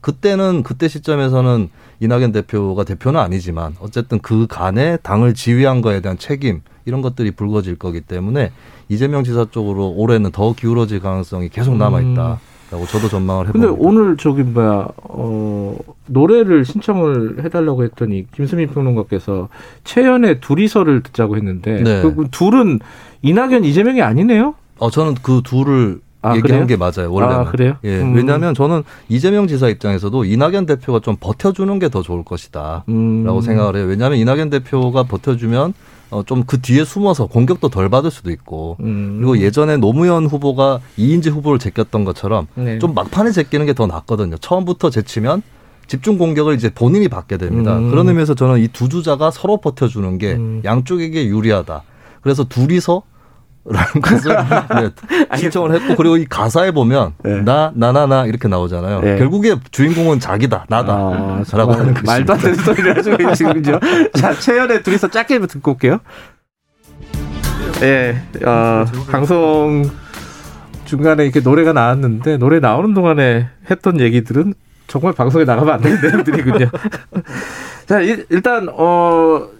그때는 0.00 0.62
그때 0.64 0.88
시점에서는 0.88 1.70
이낙연 2.00 2.32
대표가 2.32 2.84
대표는 2.84 3.20
아니지만 3.20 3.74
어쨌든 3.80 4.18
그 4.18 4.46
간에 4.48 4.96
당을 4.98 5.34
지휘한 5.34 5.80
거에 5.80 6.00
대한 6.00 6.18
책임 6.18 6.60
이런 6.84 7.02
것들이 7.02 7.30
불거질 7.30 7.76
거기 7.76 8.00
때문에 8.00 8.52
이재명 8.88 9.24
지사 9.24 9.46
쪽으로 9.50 9.90
올해는 9.90 10.30
더 10.30 10.52
기울어질 10.52 11.00
가능성이 11.00 11.48
계속 11.48 11.76
남아 11.76 12.00
있다. 12.00 12.40
라고 12.70 12.84
저도 12.84 13.08
전망을 13.08 13.46
해봅니다. 13.46 13.68
근데 13.68 13.82
오늘 13.86 14.16
저기 14.16 14.42
뭐야 14.42 14.88
어 15.04 15.76
노래를 16.06 16.64
신청을 16.64 17.44
해달라고 17.44 17.84
했더니 17.84 18.26
김수민 18.32 18.68
평론가께서 18.68 19.48
최연의 19.84 20.40
둘이서를 20.40 21.04
듣자고 21.04 21.36
했는데 21.36 21.82
네. 21.82 22.02
그 22.02 22.26
둘은 22.30 22.80
이낙연 23.22 23.64
이재명이 23.64 24.02
아니네요? 24.02 24.54
어 24.78 24.90
저는 24.90 25.14
그 25.22 25.42
둘을 25.44 26.00
아, 26.26 26.36
얘기한 26.36 26.64
그래요? 26.64 26.66
게 26.66 26.76
맞아요. 26.76 27.12
원래는. 27.12 27.34
아, 27.36 27.44
그래요? 27.50 27.76
예. 27.84 28.00
음. 28.00 28.14
왜냐하면 28.14 28.54
저는 28.54 28.82
이재명 29.08 29.46
지사 29.46 29.68
입장에서도 29.68 30.24
이낙연 30.24 30.66
대표가 30.66 31.00
좀 31.00 31.16
버텨주는 31.20 31.78
게 31.78 31.88
더 31.88 32.02
좋을 32.02 32.24
것이다라고 32.24 32.84
음. 32.88 33.40
생각을 33.40 33.76
해요. 33.76 33.86
왜냐하면 33.86 34.18
이낙연 34.18 34.50
대표가 34.50 35.04
버텨주면 35.04 35.72
어, 36.10 36.22
좀 36.24 36.44
그 36.46 36.60
뒤에 36.60 36.84
숨어서 36.84 37.26
공격도 37.26 37.68
덜 37.68 37.88
받을 37.88 38.10
수도 38.12 38.30
있고 38.30 38.76
음. 38.80 39.16
그리고 39.18 39.38
예전에 39.38 39.76
노무현 39.76 40.26
후보가 40.26 40.78
이인재 40.96 41.30
후보를 41.30 41.58
제꼈던 41.58 42.04
것처럼 42.04 42.46
네. 42.54 42.78
좀 42.78 42.94
막판에 42.94 43.32
제끼는 43.32 43.66
게 43.66 43.72
더 43.72 43.86
낫거든요. 43.86 44.36
처음부터 44.38 44.90
제치면 44.90 45.42
집중 45.88 46.16
공격을 46.18 46.54
이제 46.54 46.70
본인이 46.70 47.08
받게 47.08 47.36
됩니다. 47.36 47.76
음. 47.78 47.90
그런 47.90 48.08
의미에서 48.08 48.34
저는 48.34 48.58
이 48.60 48.68
두 48.68 48.88
주자가 48.88 49.30
서로 49.30 49.56
버텨주는 49.58 50.18
게 50.18 50.34
음. 50.34 50.62
양쪽에게 50.64 51.26
유리하다. 51.26 51.82
그래서 52.22 52.44
둘이서 52.44 53.02
라는 53.68 54.00
것을 54.00 54.36
네, 55.30 55.36
신청을 55.36 55.74
했고 55.74 55.96
그리고 55.96 56.16
이 56.16 56.24
가사에 56.24 56.70
보면 56.70 57.14
네. 57.24 57.42
나 57.42 57.72
나나나 57.74 58.26
이렇게 58.26 58.46
나오잖아요. 58.48 59.00
네. 59.00 59.18
결국에 59.18 59.56
주인공은 59.70 60.20
자기다 60.20 60.66
나다라고 60.68 61.72
아, 61.72 61.78
하는 61.78 61.94
것이 61.94 62.06
말도 62.06 62.32
안 62.32 62.38
되는 62.38 62.54
소리를 62.54 62.96
하시고 62.96 63.16
계시군요. 63.16 63.80
자 64.14 64.34
최연의 64.34 64.82
둘이서 64.82 65.08
짧게 65.08 65.38
듣고 65.46 65.72
올게요. 65.72 65.98
예, 67.82 68.22
네, 68.32 68.44
어, 68.46 68.86
방송 69.10 69.90
중간에 70.84 71.24
이렇게 71.24 71.40
노래가 71.40 71.72
나왔는데 71.72 72.38
노래 72.38 72.60
나오는 72.60 72.94
동안에 72.94 73.48
했던 73.70 74.00
얘기들은 74.00 74.54
정말 74.86 75.12
방송에 75.12 75.44
나가면 75.44 75.74
안 75.74 75.80
되는 75.80 76.00
내용들이군요. 76.00 76.70
자, 77.86 78.00
일단 78.00 78.68
어. 78.72 79.55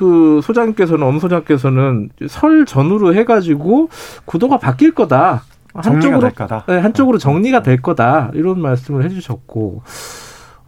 그 0.00 0.40
소장께서는 0.42 1.06
엄 1.06 1.18
소장께서는 1.18 2.08
설 2.26 2.64
전후로 2.64 3.14
해가지고 3.14 3.90
구도가 4.24 4.56
바뀔 4.56 4.94
거다. 4.94 5.42
한쪽으로 5.74 6.30
거다. 6.30 6.64
네, 6.66 6.78
한쪽으로 6.78 7.18
정리가 7.18 7.62
될 7.62 7.82
거다 7.82 8.30
이런 8.32 8.62
말씀을 8.62 9.04
해주셨고 9.04 9.82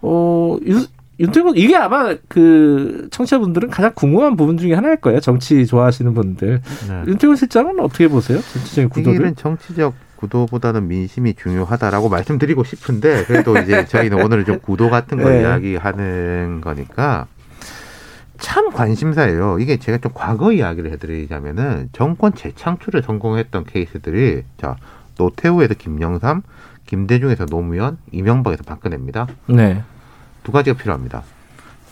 어 0.02 0.58
윤태곤 1.18 1.56
이게 1.56 1.76
아마 1.76 2.14
그 2.28 3.08
청취자분들은 3.10 3.70
가장 3.70 3.92
궁금한 3.94 4.36
부분 4.36 4.58
중에 4.58 4.74
하나일 4.74 4.96
거예요. 4.96 5.20
정치 5.20 5.66
좋아하시는 5.66 6.12
분들. 6.12 6.60
네. 6.88 7.02
윤태곤 7.06 7.36
실장은 7.36 7.80
어떻게 7.80 8.08
보세요? 8.08 8.38
정치적인 8.52 8.90
구도를? 8.90 9.34
정치적 9.34 9.94
구도보다는 10.16 10.88
민심이 10.88 11.32
중요하다라고 11.32 12.10
말씀드리고 12.10 12.64
싶은데 12.64 13.24
그래도 13.24 13.56
이제 13.56 13.86
저희는 13.86 14.22
오늘 14.22 14.44
좀 14.44 14.58
구도 14.60 14.90
같은 14.90 15.22
걸 15.22 15.32
네. 15.40 15.40
이야기하는 15.40 16.60
거니까 16.60 17.26
참 18.42 18.70
관심사예요. 18.70 19.60
이게 19.60 19.78
제가 19.78 19.98
좀 19.98 20.10
과거 20.12 20.52
이야기를 20.52 20.90
해드리자면은 20.92 21.88
정권 21.92 22.34
재창출에 22.34 23.00
성공했던 23.00 23.64
케이스들이 23.64 24.42
자 24.58 24.76
노태우에서 25.16 25.74
김영삼, 25.74 26.42
김대중에서 26.86 27.46
노무현, 27.46 27.98
이명박에서 28.10 28.64
박근혜입니다. 28.64 29.28
네. 29.46 29.82
두 30.42 30.50
가지가 30.50 30.76
필요합니다. 30.76 31.22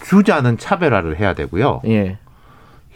주자는 0.03 0.59
차별화를 0.59 1.21
해야 1.21 1.35
되고요. 1.35 1.83
예. 1.87 2.19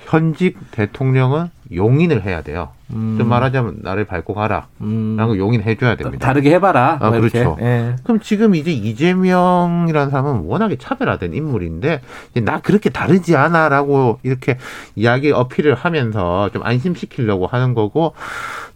현직 0.05 0.59
대통령은 0.73 1.49
용인을 1.73 2.25
해야 2.25 2.43
돼요. 2.43 2.73
음. 2.95 3.17
좀 3.19 3.29
말하자면 3.29 3.79
나를 3.83 4.05
밟고 4.05 4.35
가라. 4.35 4.69
음. 4.81 5.17
라고 5.19 5.37
용인해 5.37 5.77
줘야 5.77 5.97
됩니다. 5.97 6.27
다르게 6.27 6.53
해봐라. 6.55 6.99
아, 7.01 7.11
그렇죠. 7.11 7.57
예. 7.61 7.97
그럼 8.05 8.21
지금 8.21 8.55
이제 8.55 8.71
이재명이라는 8.73 10.11
사람은 10.11 10.45
워낙에 10.45 10.77
차별화된 10.77 11.35
인물인데 11.35 12.01
나 12.43 12.61
그렇게 12.61 12.91
다르지 12.91 13.37
않아 13.37 13.69
라고 13.69 14.19
이렇게 14.23 14.59
이야기 14.95 15.33
어필을 15.33 15.75
하면서 15.75 16.51
좀 16.53 16.63
안심시키려고 16.65 17.47
하는 17.47 17.75
거고 17.75 18.15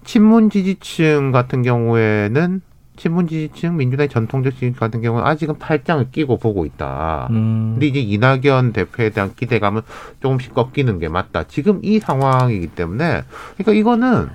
친문 0.05 0.51
지지층 0.51 1.33
같은 1.33 1.63
경우에는 1.63 2.63
친문 2.99 3.29
지지층 3.29 3.77
민주당의 3.77 4.09
전통적 4.09 4.55
지지 4.55 4.73
같은 4.73 5.01
경우는 5.01 5.27
아직은 5.27 5.59
팔짱을 5.59 6.11
끼고 6.11 6.37
보고 6.37 6.67
있다. 6.67 7.29
음. 7.31 7.71
근데 7.75 7.87
이제 7.87 8.01
이낙연 8.01 8.73
대표에 8.73 9.11
대한 9.11 9.33
기대감은 9.35 9.83
조금씩 10.21 10.53
꺾이는 10.53 10.99
게 10.99 11.09
맞다. 11.09 11.45
지금 11.45 11.81
이 11.83 11.99
상황이기 11.99 12.69
때문에 12.69 13.23
그러니까 13.55 13.73
이거는 13.73 14.29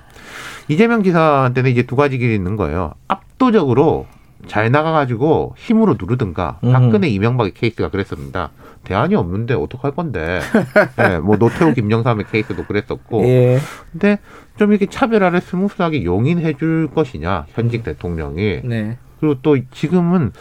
이재명 0.68 1.02
지사한테는 1.02 1.70
이제 1.70 1.82
두 1.82 1.94
가지 1.94 2.18
길이 2.18 2.34
있는 2.34 2.56
거예요. 2.56 2.94
압도적으로 3.06 4.06
잘 4.46 4.70
나가가지고 4.70 5.54
힘으로 5.56 5.96
누르든가 5.98 6.58
음. 6.64 6.72
박근혜 6.72 7.08
이명박의 7.08 7.54
케이스가 7.54 7.90
그랬습니다. 7.90 8.50
대안이 8.84 9.14
없는데 9.14 9.54
어떡할 9.54 9.92
건데. 9.92 10.40
네, 10.96 11.18
뭐 11.18 11.36
노태우 11.36 11.74
김영삼의 11.74 12.26
케이스도 12.30 12.64
그랬었고. 12.64 13.24
예. 13.24 13.58
근데 13.92 14.18
좀 14.56 14.70
이렇게 14.70 14.86
차별화를 14.86 15.40
smooth하게 15.40 16.04
용인해 16.04 16.54
줄 16.54 16.88
것이냐 16.94 17.46
현직 17.54 17.82
대통령이. 17.82 18.60
네. 18.64 18.98
그리고 19.18 19.40
또 19.40 19.56
지금은 19.70 20.32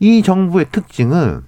이 0.00 0.22
정부의 0.22 0.66
특징은 0.72 1.42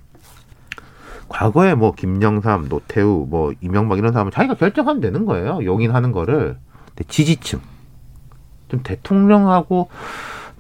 과거에 1.28 1.74
뭐 1.74 1.92
김영삼, 1.92 2.68
노태우, 2.68 3.26
뭐 3.28 3.52
이명박 3.60 3.98
이런 3.98 4.12
사람은 4.12 4.30
자기가 4.30 4.54
결정하면 4.54 5.00
되는 5.00 5.24
거예요. 5.26 5.64
용인하는 5.64 6.12
거를. 6.12 6.56
근데 6.86 7.04
지지층. 7.08 7.60
좀 8.68 8.80
대통령하고 8.82 9.88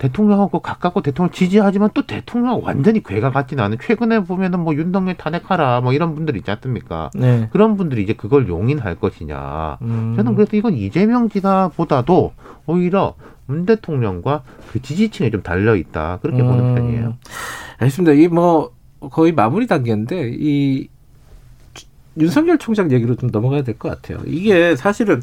대통령하고 0.08 0.60
가깝고 0.60 1.00
대통령 1.02 1.32
지지하지만 1.32 1.90
또 1.94 2.02
대통령 2.06 2.60
완전히 2.62 3.02
괴가 3.02 3.30
같지는 3.30 3.64
않은 3.64 3.78
최근에 3.82 4.20
보면은 4.24 4.60
뭐 4.60 4.74
윤석열 4.74 5.16
탄핵하라 5.16 5.80
뭐 5.80 5.92
이런 5.92 6.14
분들 6.14 6.36
있지 6.36 6.50
않습니까? 6.50 7.10
네. 7.14 7.48
그런 7.52 7.76
분들이 7.76 8.02
이제 8.02 8.12
그걸 8.12 8.48
용인할 8.48 8.96
것이냐. 8.96 9.78
음. 9.82 10.14
저는 10.16 10.34
그래서 10.34 10.56
이건 10.56 10.74
이재명 10.74 11.28
지사보다도 11.28 12.32
오히려 12.66 13.14
문 13.46 13.66
대통령과 13.66 14.42
그 14.72 14.80
지지층에 14.82 15.30
좀 15.30 15.42
달려 15.42 15.76
있다 15.76 16.18
그렇게 16.22 16.42
음. 16.42 16.48
보는 16.48 16.74
편이에요. 16.74 17.14
알겠습니다. 17.78 18.12
이 18.14 18.28
뭐 18.28 18.72
거의 19.10 19.32
마무리 19.32 19.66
단계인데 19.66 20.32
이 20.38 20.88
윤석열 22.18 22.58
총장 22.58 22.90
얘기로 22.92 23.16
좀 23.16 23.30
넘어가야 23.30 23.62
될 23.62 23.76
것 23.76 23.88
같아요. 23.90 24.18
이게 24.26 24.76
사실은 24.76 25.20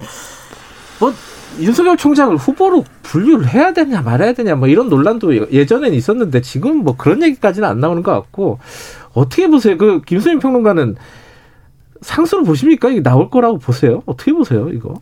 뭐 1.02 1.12
윤석열 1.60 1.98
총장을 1.98 2.38
후보로 2.38 2.86
분류를 3.02 3.50
해야 3.50 3.74
되냐 3.74 4.02
말아야 4.02 4.34
되냐 4.34 4.56
뭐 4.56 4.68
이런 4.68 4.88
논란도 4.88 5.52
예전엔 5.52 5.94
있었는데 5.94 6.42
지금 6.42 6.84
뭐 6.84 6.96
그런 6.96 7.22
얘기까지는 7.24 7.68
안 7.68 7.80
나오는 7.80 8.04
것 8.04 8.14
같고 8.14 8.60
어떻게 9.14 9.48
보세요? 9.48 9.78
그 9.78 10.02
김수민 10.06 10.40
평론가는 10.40 10.96
상수로 12.02 12.44
보십니까? 12.44 12.90
이게 12.90 13.02
나올 13.04 13.30
거라고 13.30 13.58
보세요? 13.58 14.02
어떻게 14.06 14.32
보세요, 14.32 14.70
이거? 14.70 14.94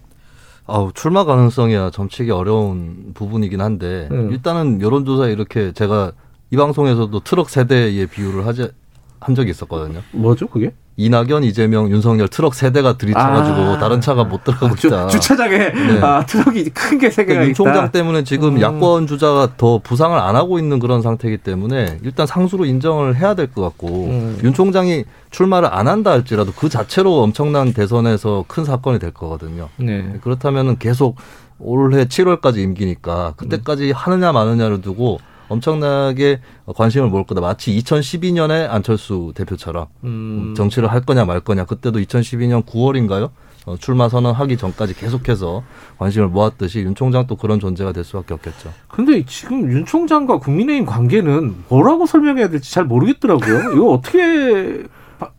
아우 0.66 0.92
출마 0.94 1.26
가능성이야 1.26 1.92
점치기 1.92 2.32
어려운 2.32 3.12
부분이긴 3.14 3.60
한데 3.62 4.08
음. 4.12 4.32
일단은 4.32 4.82
여론조사 4.82 5.28
이렇게 5.28 5.72
제가 5.72 6.14
이 6.52 6.58
방송에서도 6.58 7.20
트럭 7.22 7.50
세 7.50 7.66
대의 7.66 8.08
비유를 8.08 8.46
하지 8.46 8.72
한 9.20 9.36
적이 9.36 9.52
있었거든요. 9.52 10.02
뭐죠, 10.12 10.48
그게? 10.48 10.74
이낙연, 11.04 11.46
이재명, 11.46 11.90
윤석열 11.90 12.28
트럭 12.28 12.54
세 12.54 12.72
대가 12.72 12.98
들이쳐가지고 12.98 13.56
아. 13.58 13.78
다른 13.80 14.02
차가 14.02 14.26
못 14.26 14.44
들어가고 14.44 14.76
있다. 14.76 15.08
주차장에 15.08 15.58
네. 15.72 16.00
아, 16.02 16.26
트럭이 16.26 16.66
큰 16.72 16.98
게 17.00 17.10
세 17.10 17.24
개가 17.24 17.36
그러니까 17.40 17.48
윤 17.48 17.54
총장 17.54 17.90
때문에 17.92 18.26
지금 18.26 18.58
음. 18.58 18.62
야권 18.62 19.08
주자가 19.08 19.54
더 19.56 19.80
부상을 19.80 20.18
안 20.20 20.36
하고 20.36 20.60
있는 20.60 20.80
그런 20.80 21.02
상태이기 21.02 21.38
때문에 21.38 22.00
일단 22.04 22.28
상수로 22.28 22.66
인정을 22.66 23.16
해야 23.16 23.34
될 23.34 23.48
것 23.48 23.62
같고 23.62 23.88
음. 23.88 24.38
윤 24.44 24.54
총장이 24.54 25.06
출마를 25.32 25.70
안 25.72 25.88
한다 25.88 26.12
할지라도 26.12 26.52
그 26.52 26.68
자체로 26.68 27.22
엄청난 27.24 27.72
대선에서 27.72 28.44
큰 28.50 28.66
사건이 28.66 29.00
될 29.00 29.12
거거든요. 29.12 29.70
네. 29.78 30.16
그렇다면은 30.22 30.78
계속 30.80 31.16
올해 31.60 32.06
7월까지 32.06 32.58
임기니까 32.58 33.34
그때까지 33.38 33.90
음. 33.90 33.94
하느냐 33.96 34.32
마느냐를 34.34 34.82
두고 34.82 35.20
엄청나게 35.50 36.40
관심을 36.76 37.10
모을 37.10 37.26
거다. 37.26 37.42
마치 37.42 37.76
2012년에 37.78 38.70
안철수 38.70 39.34
대표처럼 39.36 39.88
음. 40.04 40.54
정치를 40.56 40.92
할 40.92 41.02
거냐 41.02 41.26
말 41.26 41.42
거냐. 41.42 41.66
그때도 41.66 42.00
2012년 42.00 42.66
9월인가요? 42.66 43.32
어, 43.66 43.76
출마 43.78 44.08
선언하기 44.08 44.58
전까지 44.58 44.96
계속해서 44.96 45.64
관심을 45.98 46.30
모았듯이 46.30 46.80
윤 46.80 46.96
총장도 46.96 47.36
그런 47.36 47.60
존재가 47.60 47.92
될 47.92 48.04
수밖에 48.04 48.34
없겠죠. 48.34 48.72
근데 48.88 49.24
지금 49.26 49.70
윤 49.72 49.86
총장과 49.86 50.40
국민의힘 50.40 50.86
관계는 50.86 51.56
뭐라고 51.68 52.06
설명해야 52.06 52.50
될지 52.50 52.72
잘 52.72 52.86
모르겠더라고요. 52.86 53.74
이거 53.74 53.92
어떻게 53.92 54.84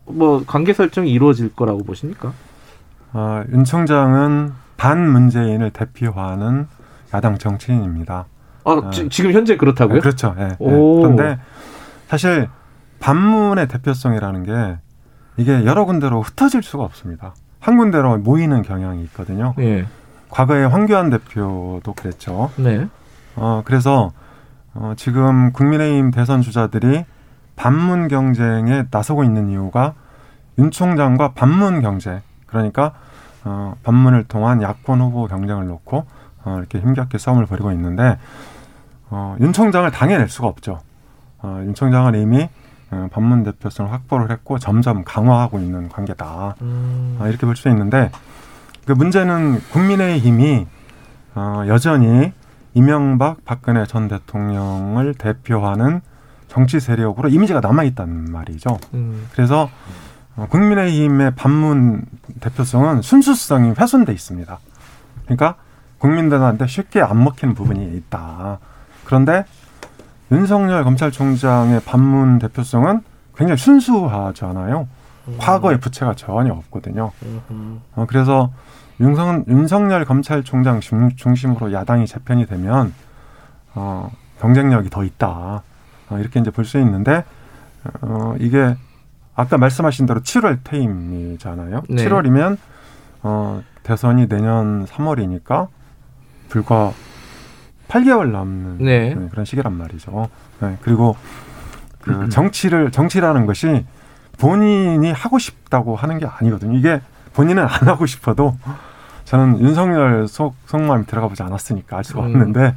뭐 0.05 0.43
관계 0.45 0.73
설정이 0.73 1.11
이루어질 1.11 1.53
거라고 1.55 1.83
보십니까? 1.83 2.33
아, 3.13 3.43
윤 3.51 3.63
총장은 3.63 4.53
반문재인을 4.77 5.71
대표하는 5.71 6.67
야당 7.13 7.37
정치인입니다. 7.37 8.25
아, 8.63 8.71
어. 8.71 8.89
지, 8.89 9.23
금 9.23 9.31
현재 9.31 9.57
그렇다고요? 9.57 9.95
네, 9.95 10.01
그렇죠. 10.01 10.33
네, 10.37 10.49
네. 10.49 10.55
그런데 10.59 11.39
사실 12.07 12.47
반문의 12.99 13.67
대표성이라는 13.67 14.43
게 14.43 14.77
이게 15.37 15.65
여러 15.65 15.85
군데로 15.85 16.21
흩어질 16.21 16.61
수가 16.61 16.83
없습니다. 16.83 17.33
한 17.59 17.77
군데로 17.77 18.17
모이는 18.19 18.61
경향이 18.61 19.03
있거든요. 19.05 19.53
예. 19.59 19.85
과거에 20.29 20.63
황교안 20.65 21.09
대표도 21.09 21.93
그랬죠. 21.95 22.51
네. 22.57 22.87
어, 23.35 23.61
그래서 23.65 24.11
어, 24.73 24.93
지금 24.95 25.51
국민의힘 25.51 26.11
대선 26.11 26.41
주자들이 26.41 27.05
반문 27.55 28.07
경쟁에 28.07 28.85
나서고 28.89 29.23
있는 29.23 29.49
이유가 29.49 29.93
윤 30.57 30.71
총장과 30.71 31.33
반문 31.33 31.81
경쟁, 31.81 32.21
그러니까 32.45 32.93
어, 33.43 33.75
반문을 33.83 34.25
통한 34.25 34.61
야권 34.61 35.01
후보 35.01 35.27
경쟁을 35.27 35.67
놓고 35.67 36.05
어, 36.43 36.55
이렇게 36.57 36.79
힘겹게 36.79 37.17
싸움을 37.17 37.45
벌이고 37.45 37.71
있는데 37.71 38.17
어, 39.11 39.35
윤 39.39 39.53
총장을 39.53 39.89
당해낼 39.91 40.29
수가 40.29 40.47
없죠. 40.47 40.79
어, 41.39 41.61
윤 41.65 41.73
총장은 41.75 42.15
이미 42.15 42.49
어, 42.91 43.07
반문 43.11 43.43
대표성을 43.43 43.91
확보를 43.91 44.31
했고 44.31 44.57
점점 44.57 45.03
강화하고 45.03 45.59
있는 45.59 45.89
관계다. 45.89 46.55
음. 46.61 47.17
어, 47.19 47.27
이렇게 47.27 47.45
볼 47.45 47.55
수 47.55 47.69
있는데 47.69 48.09
그 48.85 48.93
문제는 48.93 49.61
국민의힘이 49.71 50.65
어, 51.35 51.63
여전히 51.67 52.33
이명박 52.73 53.43
박근혜 53.45 53.85
전 53.85 54.07
대통령을 54.07 55.13
대표하는 55.13 56.01
정치 56.47 56.79
세력으로 56.79 57.29
이미지가 57.29 57.59
남아 57.61 57.83
있단 57.83 58.25
말이죠. 58.31 58.77
음. 58.93 59.27
그래서 59.33 59.69
어, 60.37 60.47
국민의힘의 60.49 61.35
반문 61.35 62.03
대표성은 62.39 63.01
순수성이 63.01 63.73
훼손돼 63.77 64.13
있습니다. 64.13 64.57
그러니까 65.25 65.55
국민들한테 65.99 66.67
쉽게 66.67 67.01
안 67.01 67.23
먹히는 67.23 67.53
부분이 67.53 67.95
있다. 67.97 68.59
그런데 69.11 69.43
윤석열 70.31 70.85
검찰총장의 70.85 71.81
반문 71.81 72.39
대표성은 72.39 73.01
굉장히 73.35 73.57
순수하잖아요. 73.57 74.87
음. 75.27 75.37
과거의 75.37 75.81
부채가 75.81 76.13
전혀 76.15 76.53
없거든요. 76.53 77.11
어, 77.95 78.05
그래서 78.07 78.53
윤석, 79.01 79.49
윤석열 79.49 80.05
검찰총장 80.05 80.79
중심으로 81.17 81.73
야당이 81.73 82.07
재편이 82.07 82.45
되면 82.45 82.93
어, 83.75 84.09
경쟁력이 84.39 84.89
더 84.89 85.03
있다. 85.03 85.61
어, 86.09 86.17
이렇게 86.17 86.39
이제 86.39 86.49
볼 86.49 86.63
수 86.63 86.79
있는데 86.79 87.25
어, 87.99 88.35
이게 88.39 88.77
아까 89.35 89.57
말씀하신 89.57 90.05
대로 90.05 90.21
7월 90.21 90.59
퇴임이잖아요. 90.63 91.83
네. 91.89 92.05
7월이면 92.05 92.57
어, 93.23 93.61
대선이 93.83 94.29
내년 94.29 94.85
3월이니까 94.85 95.67
불과 96.47 96.93
8개월 97.91 98.31
남는 98.31 98.77
네. 98.79 99.13
네, 99.13 99.27
그런 99.29 99.43
시기란 99.43 99.73
말이죠. 99.73 100.29
네, 100.61 100.77
그리고 100.81 101.17
그 101.99 102.11
음. 102.11 102.29
정치를 102.29 102.91
정치라는 102.91 103.45
것이 103.45 103.85
본인이 104.39 105.11
하고 105.11 105.37
싶다고 105.37 105.97
하는 105.97 106.17
게 106.17 106.25
아니거든요. 106.25 106.77
이게 106.77 107.01
본인은 107.33 107.63
안 107.63 107.87
하고 107.87 108.05
싶어도 108.05 108.55
저는 109.25 109.59
윤석열 109.59 110.27
속 110.27 110.55
속마음이 110.65 111.05
들어가 111.05 111.27
보지 111.27 111.43
않았으니까 111.43 111.97
알 111.97 112.03
수가 112.03 112.21
음. 112.21 112.25
없는데 112.27 112.75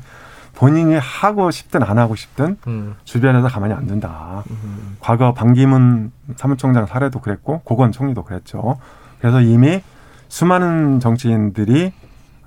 본인이 0.54 0.96
하고 0.96 1.50
싶든 1.50 1.82
안 1.82 1.98
하고 1.98 2.16
싶든 2.16 2.56
음. 2.66 2.96
주변에서 3.04 3.48
가만히 3.48 3.72
안 3.72 3.86
둔다. 3.86 4.42
음. 4.50 4.96
과거 5.00 5.32
반기문 5.32 6.10
사무총장 6.36 6.86
사례도 6.86 7.20
그랬고 7.20 7.60
고건 7.62 7.92
총리도 7.92 8.24
그랬죠. 8.24 8.78
그래서 9.20 9.40
이미 9.40 9.80
수많은 10.28 10.98
정치인들이 10.98 11.92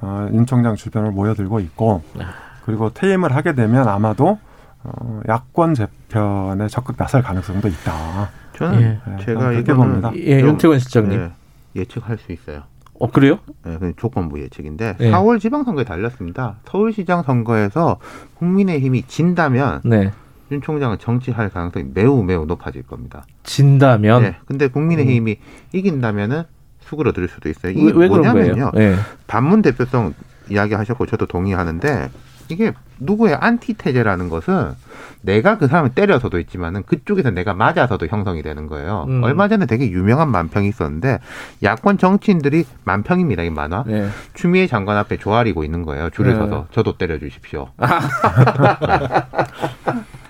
어, 0.01 0.27
윤 0.31 0.45
총장 0.45 0.75
주변을 0.75 1.11
모여들고 1.11 1.59
있고 1.61 2.03
아. 2.19 2.46
그리고 2.67 2.89
퇴임을 2.89 3.33
하게 3.33 3.55
되면 3.55 3.87
아마도 3.87 4.39
어, 4.83 5.21
야권 5.27 5.73
재편에 5.73 6.67
적극 6.67 6.97
나설 6.97 7.23
가능성도 7.23 7.69
있다. 7.69 8.29
저는 8.57 8.81
예. 8.81 9.23
제가 9.23 9.53
이렇게 9.53 9.73
봅니다. 9.73 10.11
예, 10.17 10.41
윤태권 10.41 10.79
실장님 10.79 11.31
예, 11.77 11.79
예측할 11.79 12.17
수 12.17 12.33
있어요. 12.33 12.63
어 12.99 13.09
그래요? 13.09 13.39
네, 13.63 13.77
그 13.79 13.93
조건부 13.95 14.41
예측인데 14.41 14.97
네. 14.97 15.11
4월 15.11 15.39
지방선거에 15.39 15.85
달렸습니다. 15.85 16.57
서울시장 16.65 17.23
선거에서 17.23 17.99
국민의힘이 18.35 19.03
진다면 19.03 19.79
네. 19.85 20.11
윤 20.51 20.61
총장은 20.61 20.97
정치할 20.97 21.49
가능성이 21.49 21.85
매우 21.93 22.21
매우 22.21 22.45
높아질 22.45 22.83
겁니다. 22.83 23.23
진다면? 23.43 24.23
네. 24.23 24.35
근데 24.45 24.67
국민의힘이 24.67 25.37
음. 25.39 25.67
이긴다면은 25.71 26.43
수그러들 26.81 27.29
수도 27.29 27.47
있어요. 27.47 27.71
이게 27.71 27.81
왜, 27.81 27.93
왜 27.93 28.07
뭐냐면요. 28.09 28.71
네. 28.73 28.95
반문 29.27 29.61
대표성 29.61 30.13
이야기하셨고 30.49 31.05
저도 31.05 31.27
동의하는데 31.27 32.09
이게 32.49 32.73
누구의 32.99 33.35
안티테제라는 33.35 34.29
것은 34.29 34.73
내가 35.21 35.57
그 35.57 35.67
사람을 35.67 35.91
때려서도 35.91 36.39
있지만은 36.39 36.83
그쪽에서 36.83 37.31
내가 37.31 37.53
맞아서도 37.53 38.07
형성이 38.07 38.41
되는 38.41 38.67
거예요. 38.67 39.05
음. 39.07 39.23
얼마 39.23 39.47
전에 39.47 39.65
되게 39.65 39.89
유명한 39.89 40.29
만평이 40.29 40.67
있었는데 40.67 41.19
야권 41.63 41.97
정치인들이 41.97 42.65
만평입니다. 42.83 43.43
이 43.43 43.49
만화. 43.49 43.83
네. 43.85 44.07
추미애 44.33 44.67
장관 44.67 44.97
앞에 44.97 45.17
조아리고 45.17 45.63
있는 45.63 45.83
거예요. 45.83 46.09
줄을 46.11 46.33
네. 46.33 46.39
서서 46.39 46.67
저도 46.71 46.97
때려 46.97 47.19
주십시오. 47.19 47.69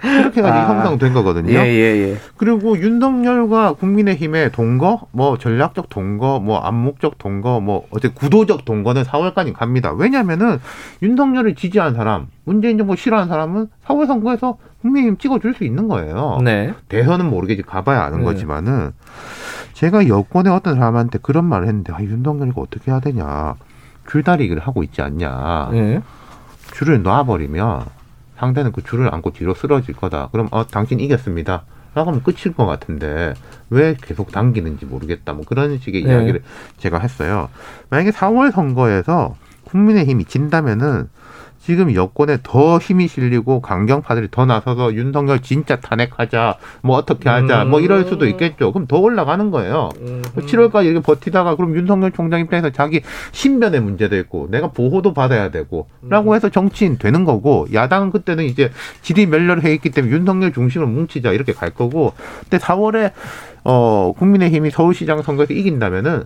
이렇게 0.07 0.41
가지고 0.41 0.59
아. 0.59 0.75
형성된 0.75 1.13
거거든요. 1.13 1.51
예, 1.53 1.65
예, 1.65 2.09
예. 2.09 2.17
그리고 2.37 2.77
윤석열과 2.77 3.73
국민의힘의 3.73 4.51
동거, 4.51 5.07
뭐 5.11 5.37
전략적 5.37 5.89
동거, 5.89 6.39
뭐 6.39 6.59
암묵적 6.59 7.17
동거, 7.17 7.59
뭐 7.59 7.87
어제 7.91 8.09
구도적 8.09 8.65
동거는 8.65 9.03
4월까지 9.03 9.53
갑니다. 9.53 9.91
왜냐면은 9.93 10.59
윤석열을 11.01 11.55
지지한 11.55 11.95
사람, 11.95 12.27
문재인 12.43 12.77
정부 12.77 12.95
싫어하는 12.95 13.29
사람은 13.29 13.67
4월 13.85 14.07
선거에서 14.07 14.57
국민의힘 14.81 15.17
찍어줄 15.17 15.53
수 15.53 15.63
있는 15.63 15.87
거예요. 15.87 16.39
네. 16.43 16.73
대선은 16.89 17.29
모르겠지 17.29 17.63
가봐야 17.63 18.03
아는 18.03 18.19
네. 18.19 18.25
거지만은 18.25 18.91
제가 19.73 20.07
여권의 20.07 20.51
어떤 20.53 20.75
사람한테 20.75 21.19
그런 21.21 21.45
말을 21.45 21.67
했는데 21.67 21.93
아, 21.93 22.01
윤석열이 22.01 22.51
어떻게 22.55 22.91
해야 22.91 22.99
되냐 22.99 23.55
줄다리기를 24.07 24.61
하고 24.61 24.83
있지 24.83 25.01
않냐. 25.01 25.69
네. 25.71 26.01
줄을 26.73 27.03
놔버리면 27.03 27.85
상대는 28.38 28.72
그 28.72 28.84
줄을 28.84 29.13
안고 29.13 29.32
뒤로 29.34 29.53
쓰러질 29.53 29.96
거다. 29.96 30.29
그럼 30.32 30.48
어 30.51 30.65
당신 30.65 31.00
이겼습니다. 31.00 31.63
라고 31.94 32.12
하면 32.12 32.22
끝일 32.22 32.53
것 32.53 32.65
같은데 32.65 33.34
왜 33.70 33.96
계속 34.00 34.32
당기는지 34.32 34.86
모르겠다. 34.86 35.34
뭐 35.34 35.44
그런 35.46 35.79
식의 35.79 36.03
네. 36.03 36.12
이야기를 36.12 36.44
제가 36.77 37.00
했어요. 37.00 37.50
만약에 37.89 38.12
4월 38.12 38.52
선거에서 38.52 39.36
국민의힘이 39.65 40.26
진다면은 40.26 41.10
지금 41.67 41.93
여권에 41.93 42.38
더 42.43 42.77
힘이 42.77 43.10
실리고 43.10 43.60
강경파들이 43.60 44.30
더 44.32 44.45
나서서 44.45 44.93
윤석열 44.93 45.41
진짜 45.41 45.75
탄핵하자, 45.82 46.56
뭐 46.80 46.95
어떻게 46.95 47.27
하자, 47.27 47.65
뭐 47.65 47.82
이럴 47.82 48.06
수도 48.06 48.23
음. 48.23 48.30
있겠죠. 48.30 48.71
그럼 48.71 48.88
더 48.88 48.97
올라가는 48.99 49.51
거예요. 49.51 49.89
7월까지 50.38 50.86
이렇게 50.86 51.01
버티다가 51.01 51.58
그럼 51.58 51.75
윤석열 51.75 52.13
총장 52.13 52.39
입장에서 52.39 52.69
자기 52.69 53.01
신변의 53.34 53.82
문제도 53.82 54.15
있고 54.15 54.47
내가 54.49 54.67
보호도 54.67 55.13
받아야 55.13 55.51
되고 55.51 55.89
라고 56.03 56.36
해서 56.36 56.47
정치인 56.47 56.97
되는 56.97 57.25
거고 57.25 57.67
야당은 57.73 58.12
그때는 58.12 58.45
이제 58.45 58.71
질이 59.01 59.25
멸렬해 59.25 59.73
있기 59.73 59.89
때문에 59.89 60.13
윤석열 60.15 60.53
중심을 60.53 60.88
뭉치자 60.88 61.34
이렇게 61.34 61.51
갈 61.51 61.71
거고 61.71 62.13
근데 62.43 62.60
4월에 62.60 63.12
어 63.65 64.13
국민의힘이 64.17 64.71
서울시장 64.71 65.21
선거에서 65.21 65.53
이긴다면은 65.53 66.23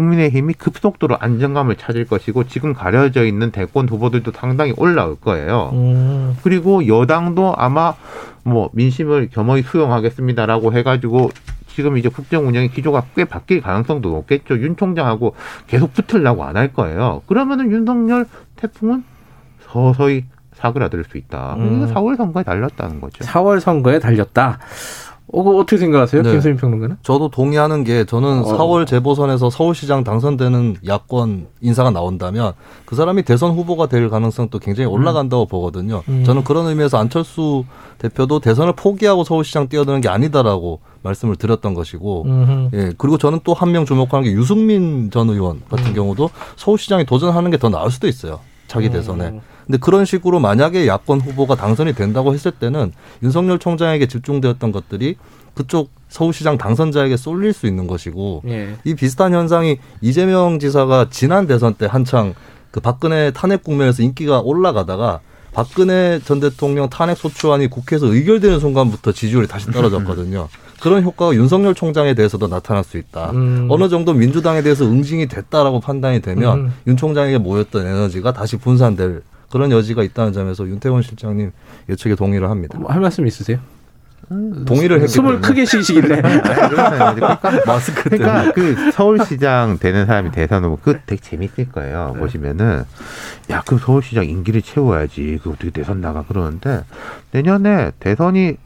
국민의힘이 0.00 0.54
급속도로 0.54 1.18
안정감을 1.20 1.76
찾을 1.76 2.06
것이고 2.06 2.44
지금 2.44 2.72
가려져 2.72 3.24
있는 3.26 3.50
대권 3.50 3.88
후보들도 3.88 4.32
상당히 4.32 4.72
올라올 4.76 5.16
거예요. 5.20 5.70
음. 5.74 6.36
그리고 6.42 6.86
여당도 6.86 7.54
아마 7.56 7.94
뭐 8.42 8.70
민심을 8.72 9.28
겸허히 9.30 9.62
수용하겠습니다라고 9.62 10.72
해가지고 10.72 11.30
지금 11.68 11.98
이제 11.98 12.08
국정 12.08 12.46
운영의 12.48 12.70
기조가 12.70 13.04
꽤 13.14 13.24
바뀔 13.24 13.60
가능성도 13.60 14.10
높겠죠. 14.10 14.58
윤 14.60 14.76
총장하고 14.76 15.34
계속 15.66 15.92
붙으려고 15.92 16.44
안 16.44 16.56
할 16.56 16.72
거예요. 16.72 17.22
그러면은 17.26 17.70
윤석열 17.70 18.26
태풍은 18.56 19.04
서서히 19.66 20.24
사그라들 20.54 21.04
수 21.04 21.16
있다. 21.16 21.54
음. 21.58 21.82
이거 21.84 21.94
4월 21.94 22.16
선거에 22.16 22.42
달렸다는 22.42 23.00
거죠. 23.00 23.24
4월 23.24 23.60
선거에 23.60 23.98
달렸다. 23.98 24.58
어, 25.32 25.40
어떻게 25.58 25.76
생각하세요? 25.78 26.22
네. 26.22 26.32
김수민 26.32 26.56
평론가는? 26.56 26.96
저도 27.02 27.28
동의하는 27.30 27.84
게 27.84 28.04
저는 28.04 28.40
어. 28.40 28.58
4월 28.58 28.86
재보선에서 28.86 29.48
서울시장 29.50 30.02
당선되는 30.02 30.78
야권 30.86 31.46
인사가 31.60 31.90
나온다면 31.90 32.52
그 32.84 32.96
사람이 32.96 33.22
대선 33.22 33.52
후보가 33.52 33.86
될 33.86 34.08
가능성도 34.10 34.58
굉장히 34.58 34.88
음. 34.90 34.92
올라간다고 34.94 35.44
음. 35.44 35.46
보거든요. 35.48 36.02
음. 36.08 36.24
저는 36.24 36.42
그런 36.42 36.66
의미에서 36.66 36.98
안철수 36.98 37.64
대표도 37.98 38.40
대선을 38.40 38.72
포기하고 38.74 39.22
서울시장 39.24 39.68
뛰어드는 39.68 40.00
게 40.00 40.08
아니다라고 40.08 40.80
말씀을 41.02 41.36
드렸던 41.36 41.74
것이고, 41.74 42.24
음흠. 42.26 42.68
예 42.74 42.92
그리고 42.98 43.16
저는 43.16 43.40
또 43.44 43.54
한 43.54 43.70
명 43.72 43.84
주목하는 43.86 44.24
게 44.24 44.32
유승민 44.32 45.10
전 45.10 45.28
의원 45.30 45.60
같은 45.70 45.86
음. 45.88 45.94
경우도 45.94 46.28
서울시장에 46.56 47.04
도전하는 47.04 47.50
게 47.50 47.56
더 47.56 47.68
나을 47.68 47.90
수도 47.90 48.08
있어요. 48.08 48.40
자기 48.66 48.86
음. 48.88 48.92
대선에. 48.92 49.40
근데 49.70 49.78
그런 49.78 50.04
식으로 50.04 50.40
만약에 50.40 50.88
야권 50.88 51.20
후보가 51.20 51.54
당선이 51.54 51.92
된다고 51.94 52.34
했을 52.34 52.50
때는 52.50 52.90
윤석열 53.22 53.60
총장에게 53.60 54.08
집중되었던 54.08 54.72
것들이 54.72 55.14
그쪽 55.54 55.90
서울시장 56.08 56.58
당선자에게 56.58 57.16
쏠릴 57.16 57.52
수 57.52 57.68
있는 57.68 57.86
것이고 57.86 58.42
예. 58.48 58.74
이 58.82 58.96
비슷한 58.96 59.32
현상이 59.32 59.78
이재명 60.00 60.58
지사가 60.58 61.06
지난 61.10 61.46
대선 61.46 61.74
때 61.74 61.86
한창 61.88 62.34
그 62.72 62.80
박근혜 62.80 63.30
탄핵 63.30 63.62
국면에서 63.62 64.02
인기가 64.02 64.40
올라가다가 64.40 65.20
박근혜 65.52 66.18
전 66.24 66.40
대통령 66.40 66.88
탄핵 66.88 67.16
소추안이 67.16 67.68
국회에서 67.68 68.12
의결되는 68.12 68.58
순간부터 68.58 69.12
지지율이 69.12 69.46
다시 69.46 69.70
떨어졌거든요. 69.70 70.48
그런 70.80 71.04
효과가 71.04 71.34
윤석열 71.34 71.76
총장에 71.76 72.14
대해서도 72.14 72.48
나타날 72.48 72.82
수 72.82 72.98
있다. 72.98 73.30
음. 73.30 73.68
어느 73.70 73.88
정도 73.88 74.14
민주당에 74.14 74.62
대해서 74.62 74.84
응징이 74.84 75.28
됐다라고 75.28 75.78
판단이 75.78 76.22
되면 76.22 76.58
음. 76.58 76.74
윤 76.88 76.96
총장에게 76.96 77.38
모였던 77.38 77.86
에너지가 77.86 78.32
다시 78.32 78.56
분산될 78.56 79.22
그런 79.50 79.70
여지가 79.70 80.02
있다는 80.02 80.32
점에서 80.32 80.66
윤태원 80.66 81.02
실장님 81.02 81.52
예측에 81.88 82.14
동의를 82.14 82.48
합니다. 82.48 82.78
뭐할 82.78 83.00
말씀 83.00 83.26
있으세요? 83.26 83.58
음, 84.32 84.64
동의를 84.64 85.00
했기 85.00 85.08
숨을 85.12 85.40
크게 85.40 85.64
쉬시길래. 85.64 86.22
그러니까 86.22 87.40
마스크 87.66 88.08
그러니까 88.08 88.52
그 88.52 88.92
서울시장 88.92 89.78
되는 89.78 90.06
사람이 90.06 90.30
대선 90.30 90.64
후보 90.64 90.76
그 90.76 91.00
되게 91.04 91.20
재밌을 91.20 91.68
거예요. 91.70 92.12
네. 92.14 92.20
보시면은 92.20 92.84
야그 93.50 93.78
서울시장 93.78 94.26
임기를 94.26 94.62
채워야지. 94.62 95.40
그 95.42 95.50
어떻게 95.50 95.70
대선 95.70 96.00
나가? 96.00 96.22
그러는데 96.22 96.84
내년에 97.32 97.90
대선이 97.98 98.56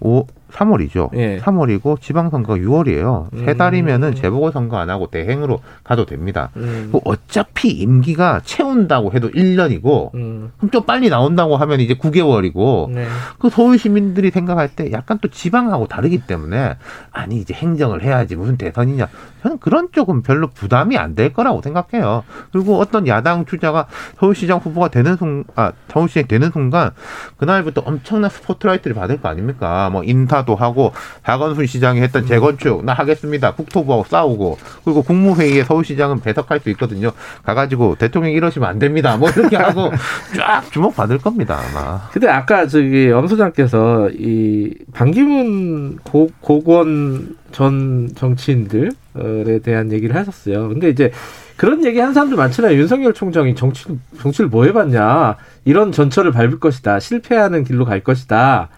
오 0.00 0.26
3월이죠. 0.50 1.10
예. 1.16 1.38
3월이고 1.38 2.00
지방선거 2.00 2.54
6월이에요. 2.54 3.32
음. 3.32 3.44
세 3.44 3.54
달이면은 3.54 4.14
재보궐선거 4.14 4.76
안 4.78 4.90
하고 4.90 5.08
대행으로 5.08 5.60
가도 5.84 6.06
됩니다. 6.06 6.50
음. 6.56 6.92
어차피 7.04 7.70
임기가 7.70 8.40
채운다고 8.44 9.12
해도 9.12 9.30
1년이고 9.30 10.14
음. 10.14 10.52
그럼 10.58 10.70
좀 10.70 10.84
빨리 10.84 11.08
나온다고 11.08 11.56
하면 11.56 11.80
이제 11.80 11.94
9개월이고 11.94 12.90
네. 12.90 13.06
그 13.38 13.50
서울 13.50 13.78
시민들이 13.78 14.30
생각할 14.30 14.68
때 14.68 14.92
약간 14.92 15.18
또 15.20 15.28
지방하고 15.28 15.86
다르기 15.86 16.26
때문에 16.26 16.76
아니 17.10 17.36
이제 17.36 17.54
행정을 17.54 18.02
해야지 18.02 18.36
무슨 18.36 18.56
대선이냐. 18.56 19.08
저는 19.42 19.58
그런 19.58 19.88
쪽은 19.92 20.22
별로 20.22 20.48
부담이 20.48 20.96
안 20.96 21.10
될 21.14 21.32
거라고 21.32 21.60
생각해요. 21.60 22.22
그리고 22.52 22.78
어떤 22.78 23.06
야당 23.08 23.44
주자가 23.44 23.86
서울시장 24.18 24.58
후보가 24.58 24.88
되는 24.88 25.16
순, 25.16 25.42
아, 25.56 25.72
서울시장 25.92 26.28
되는 26.28 26.50
순간 26.52 26.92
그날부터 27.36 27.82
엄청난 27.84 28.30
스포트라이트를 28.30 28.94
받을 28.94 29.20
거 29.20 29.28
아닙니까? 29.28 29.90
뭐 29.90 30.04
인사 30.04 30.30
인사도 30.30 30.54
하고 30.54 30.92
박원순 31.22 31.66
시장이 31.66 32.00
했던 32.00 32.26
재건축 32.26 32.84
나 32.84 32.92
하겠습니다. 32.92 33.52
국토부하고 33.54 34.04
싸우고 34.04 34.58
그리고 34.84 35.02
국무회의에 35.02 35.64
서울시장은 35.64 36.20
배석할 36.20 36.60
수 36.60 36.70
있거든요. 36.70 37.10
가가지고 37.44 37.96
대통령 37.96 38.32
이러시면 38.32 38.68
안 38.68 38.78
됩니다. 38.78 39.16
뭐 39.16 39.28
이렇게 39.30 39.56
하고 39.56 39.90
쫙 40.36 40.70
주목 40.70 40.94
받을 40.94 41.18
겁니다 41.18 41.58
아마. 41.58 42.08
근데 42.12 42.28
아까 42.28 42.66
저기 42.66 43.10
엄 43.10 43.26
소장께서 43.26 44.10
이 44.10 44.74
반기문 44.92 45.96
고, 46.04 46.30
고건 46.40 47.36
전 47.52 48.08
정치인들에 48.14 49.58
대한 49.62 49.92
얘기를 49.92 50.16
하셨어요. 50.16 50.68
근데 50.68 50.88
이제 50.88 51.12
그런 51.56 51.84
얘기 51.84 51.98
한 51.98 52.14
사람들 52.14 52.36
많잖아요. 52.36 52.78
윤석열 52.78 53.12
총장이 53.12 53.54
정치, 53.54 53.86
정치를 54.18 54.48
뭐 54.48 54.64
해봤냐. 54.64 55.36
이런 55.64 55.92
전철을 55.92 56.32
밟을 56.32 56.58
것이다. 56.58 57.00
실패하는 57.00 57.64
길로 57.64 57.84
갈 57.84 58.00
것이다. 58.00 58.68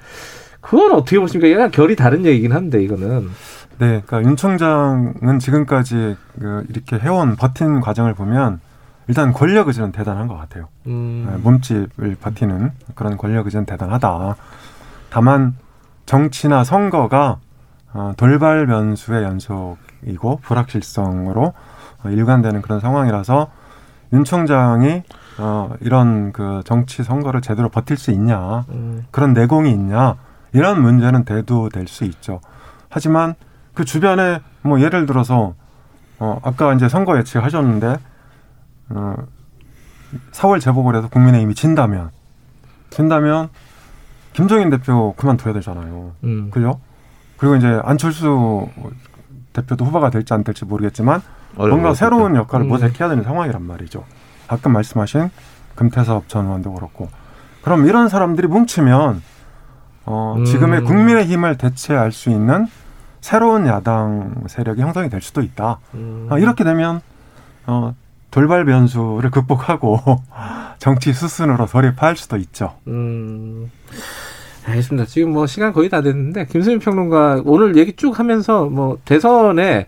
그건 0.60 0.92
어떻게 0.92 1.18
보십니까? 1.18 1.52
약간 1.52 1.70
결이 1.70 1.94
다른 1.96 2.24
얘기긴 2.24 2.52
한데, 2.52 2.82
이거는. 2.82 3.28
네, 3.78 4.02
그러니까 4.04 4.22
윤 4.22 4.36
총장은 4.36 5.38
지금까지 5.40 6.16
그 6.40 6.64
이렇게 6.68 6.98
해온 6.98 7.36
버틴 7.36 7.80
과정을 7.80 8.14
보면 8.14 8.60
일단 9.08 9.32
권력 9.32 9.68
의지는 9.68 9.92
대단한 9.92 10.28
것 10.28 10.36
같아요. 10.36 10.68
음. 10.86 11.26
네, 11.28 11.36
몸집을 11.38 12.16
버티는 12.20 12.70
그런 12.94 13.16
권력 13.16 13.46
의지는 13.46 13.64
대단하다. 13.64 14.36
다만 15.10 15.54
정치나 16.06 16.64
선거가 16.64 17.38
어, 17.94 18.12
돌발 18.16 18.66
변수의 18.66 19.22
연속이고 19.24 20.38
불확실성으로 20.42 21.52
어, 22.04 22.08
일관되는 22.08 22.62
그런 22.62 22.80
상황이라서 22.80 23.50
윤 24.12 24.24
총장이 24.24 25.02
어, 25.38 25.74
이런 25.80 26.32
그 26.32 26.62
정치 26.64 27.02
선거를 27.02 27.40
제대로 27.40 27.68
버틸 27.68 27.96
수 27.96 28.10
있냐 28.10 28.64
음. 28.70 29.04
그런 29.10 29.32
내공이 29.32 29.70
있냐 29.70 30.16
이런 30.52 30.82
문제는 30.82 31.24
대두될 31.24 31.88
수 31.88 32.04
있죠. 32.04 32.40
하지만 32.88 33.34
그 33.74 33.84
주변에 33.84 34.40
뭐 34.62 34.80
예를 34.80 35.06
들어서 35.06 35.54
어, 36.18 36.40
아까 36.42 36.74
이제 36.74 36.88
선거 36.88 37.16
예측하셨는데 37.18 37.96
어, 38.90 39.14
4월 40.32 40.60
재보궐에서 40.60 41.08
국민의힘이 41.08 41.54
진다면 41.54 42.10
진다면 42.90 43.48
김정인 44.34 44.70
대표 44.70 45.14
그만둬야 45.16 45.54
되잖아요. 45.54 46.12
음. 46.24 46.50
그죠? 46.50 46.80
그리고 47.42 47.56
이제 47.56 47.80
안철수 47.82 48.68
대표도 49.52 49.84
후보가 49.86 50.10
될지 50.10 50.32
안 50.32 50.44
될지 50.44 50.64
모르겠지만 50.64 51.20
뭔가 51.56 51.92
새로운 51.92 52.36
역할을 52.36 52.66
음. 52.66 52.68
모색해야 52.68 53.08
되는 53.08 53.24
상황이란 53.24 53.66
말이죠. 53.66 54.04
아까 54.46 54.68
말씀하신 54.68 55.28
금태섭 55.74 56.28
전 56.28 56.44
의원도 56.44 56.72
그렇고 56.72 57.08
그럼 57.62 57.86
이런 57.88 58.08
사람들이 58.08 58.46
뭉치면 58.46 59.22
어, 60.04 60.36
음. 60.38 60.44
지금의 60.44 60.84
국민의 60.84 61.24
힘을 61.24 61.58
대체할 61.58 62.12
수 62.12 62.30
있는 62.30 62.68
새로운 63.20 63.66
야당 63.66 64.44
세력이 64.46 64.80
형성이 64.80 65.08
될 65.08 65.20
수도 65.20 65.42
있다. 65.42 65.80
음. 65.94 66.28
어, 66.30 66.38
이렇게 66.38 66.62
되면 66.62 67.00
어, 67.66 67.92
돌발 68.30 68.64
변수를 68.64 69.32
극복하고 69.32 69.98
정치 70.78 71.12
수순으로 71.12 71.66
돌입할 71.66 72.14
수도 72.16 72.36
있죠. 72.36 72.76
음. 72.86 73.68
알겠습니다. 74.64 75.06
지금 75.06 75.32
뭐 75.32 75.46
시간 75.46 75.72
거의 75.72 75.88
다 75.88 76.02
됐는데 76.02 76.46
김수민 76.46 76.78
평론가 76.78 77.42
오늘 77.44 77.76
얘기 77.76 77.92
쭉 77.94 78.18
하면서 78.18 78.66
뭐 78.66 78.98
대선에 79.04 79.86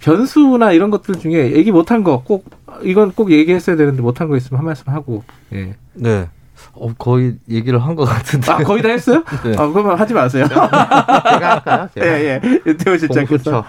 변수나 0.00 0.72
이런 0.72 0.90
것들 0.90 1.16
중에 1.16 1.52
얘기 1.52 1.70
못한 1.70 2.02
거 2.02 2.22
꼭 2.24 2.48
이건 2.82 3.12
꼭 3.12 3.30
얘기했어야 3.30 3.76
되는데 3.76 4.00
못한 4.00 4.28
거 4.28 4.36
있으면 4.36 4.58
한 4.58 4.64
말씀 4.66 4.88
하고. 4.92 5.22
예. 5.52 5.74
네. 5.94 6.28
어, 6.74 6.92
거의 6.96 7.34
얘기를 7.50 7.82
한 7.82 7.94
것 7.96 8.04
같은데. 8.04 8.50
아, 8.52 8.58
거의 8.58 8.82
다 8.82 8.88
했어요? 8.88 9.22
네. 9.44 9.54
아, 9.58 9.66
그러면 9.68 9.98
하지 9.98 10.14
마세요. 10.14 10.46
제가 10.48 11.50
할까요? 11.50 11.88
제가. 11.94 12.06
예, 12.18 12.40
예. 12.44 12.60
윤태호 12.66 12.96
실장께서. 12.96 13.26
공수처. 13.28 13.64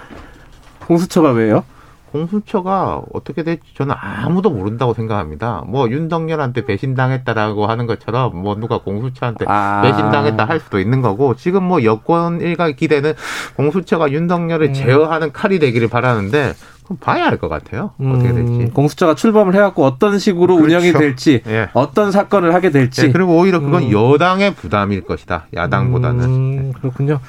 공수처가 0.87 1.31
왜요? 1.31 1.63
공수처가 2.11 3.03
어떻게 3.13 3.43
될지 3.43 3.63
저는 3.75 3.95
아무도 3.97 4.49
모른다고 4.49 4.93
생각합니다. 4.93 5.63
뭐 5.65 5.89
윤석열한테 5.89 6.65
배신당했다라고 6.65 7.67
하는 7.67 7.87
것처럼 7.87 8.35
뭐 8.35 8.55
누가 8.55 8.79
공수처한테 8.79 9.45
아. 9.47 9.81
배신당했다 9.83 10.45
할 10.45 10.59
수도 10.59 10.79
있는 10.79 11.01
거고 11.01 11.35
지금 11.35 11.63
뭐 11.63 11.83
여권 11.83 12.41
일각의 12.41 12.75
기대는 12.75 13.13
공수처가 13.55 14.11
윤석열을 14.11 14.67
음. 14.67 14.73
제어하는 14.73 15.31
칼이 15.31 15.59
되기를 15.59 15.87
바라는데 15.87 16.53
그럼 16.83 16.97
봐야 16.99 17.25
할것 17.25 17.49
같아요. 17.49 17.91
어떻게 17.99 18.33
될지. 18.33 18.51
음, 18.51 18.71
공수처가 18.73 19.15
출범을 19.15 19.55
해갖고 19.55 19.85
어떤 19.85 20.19
식으로 20.19 20.57
그렇죠. 20.57 20.75
운영이 20.75 20.91
될지, 20.91 21.41
예. 21.47 21.69
어떤 21.73 22.11
사건을 22.11 22.53
하게 22.53 22.69
될지. 22.71 23.05
예, 23.05 23.11
그리고 23.11 23.37
오히려 23.37 23.59
그건 23.61 23.83
음. 23.83 23.91
여당의 23.91 24.55
부담일 24.55 25.01
것이다. 25.05 25.47
야당보다는. 25.53 26.23
음, 26.25 26.73
그렇군요. 26.73 27.19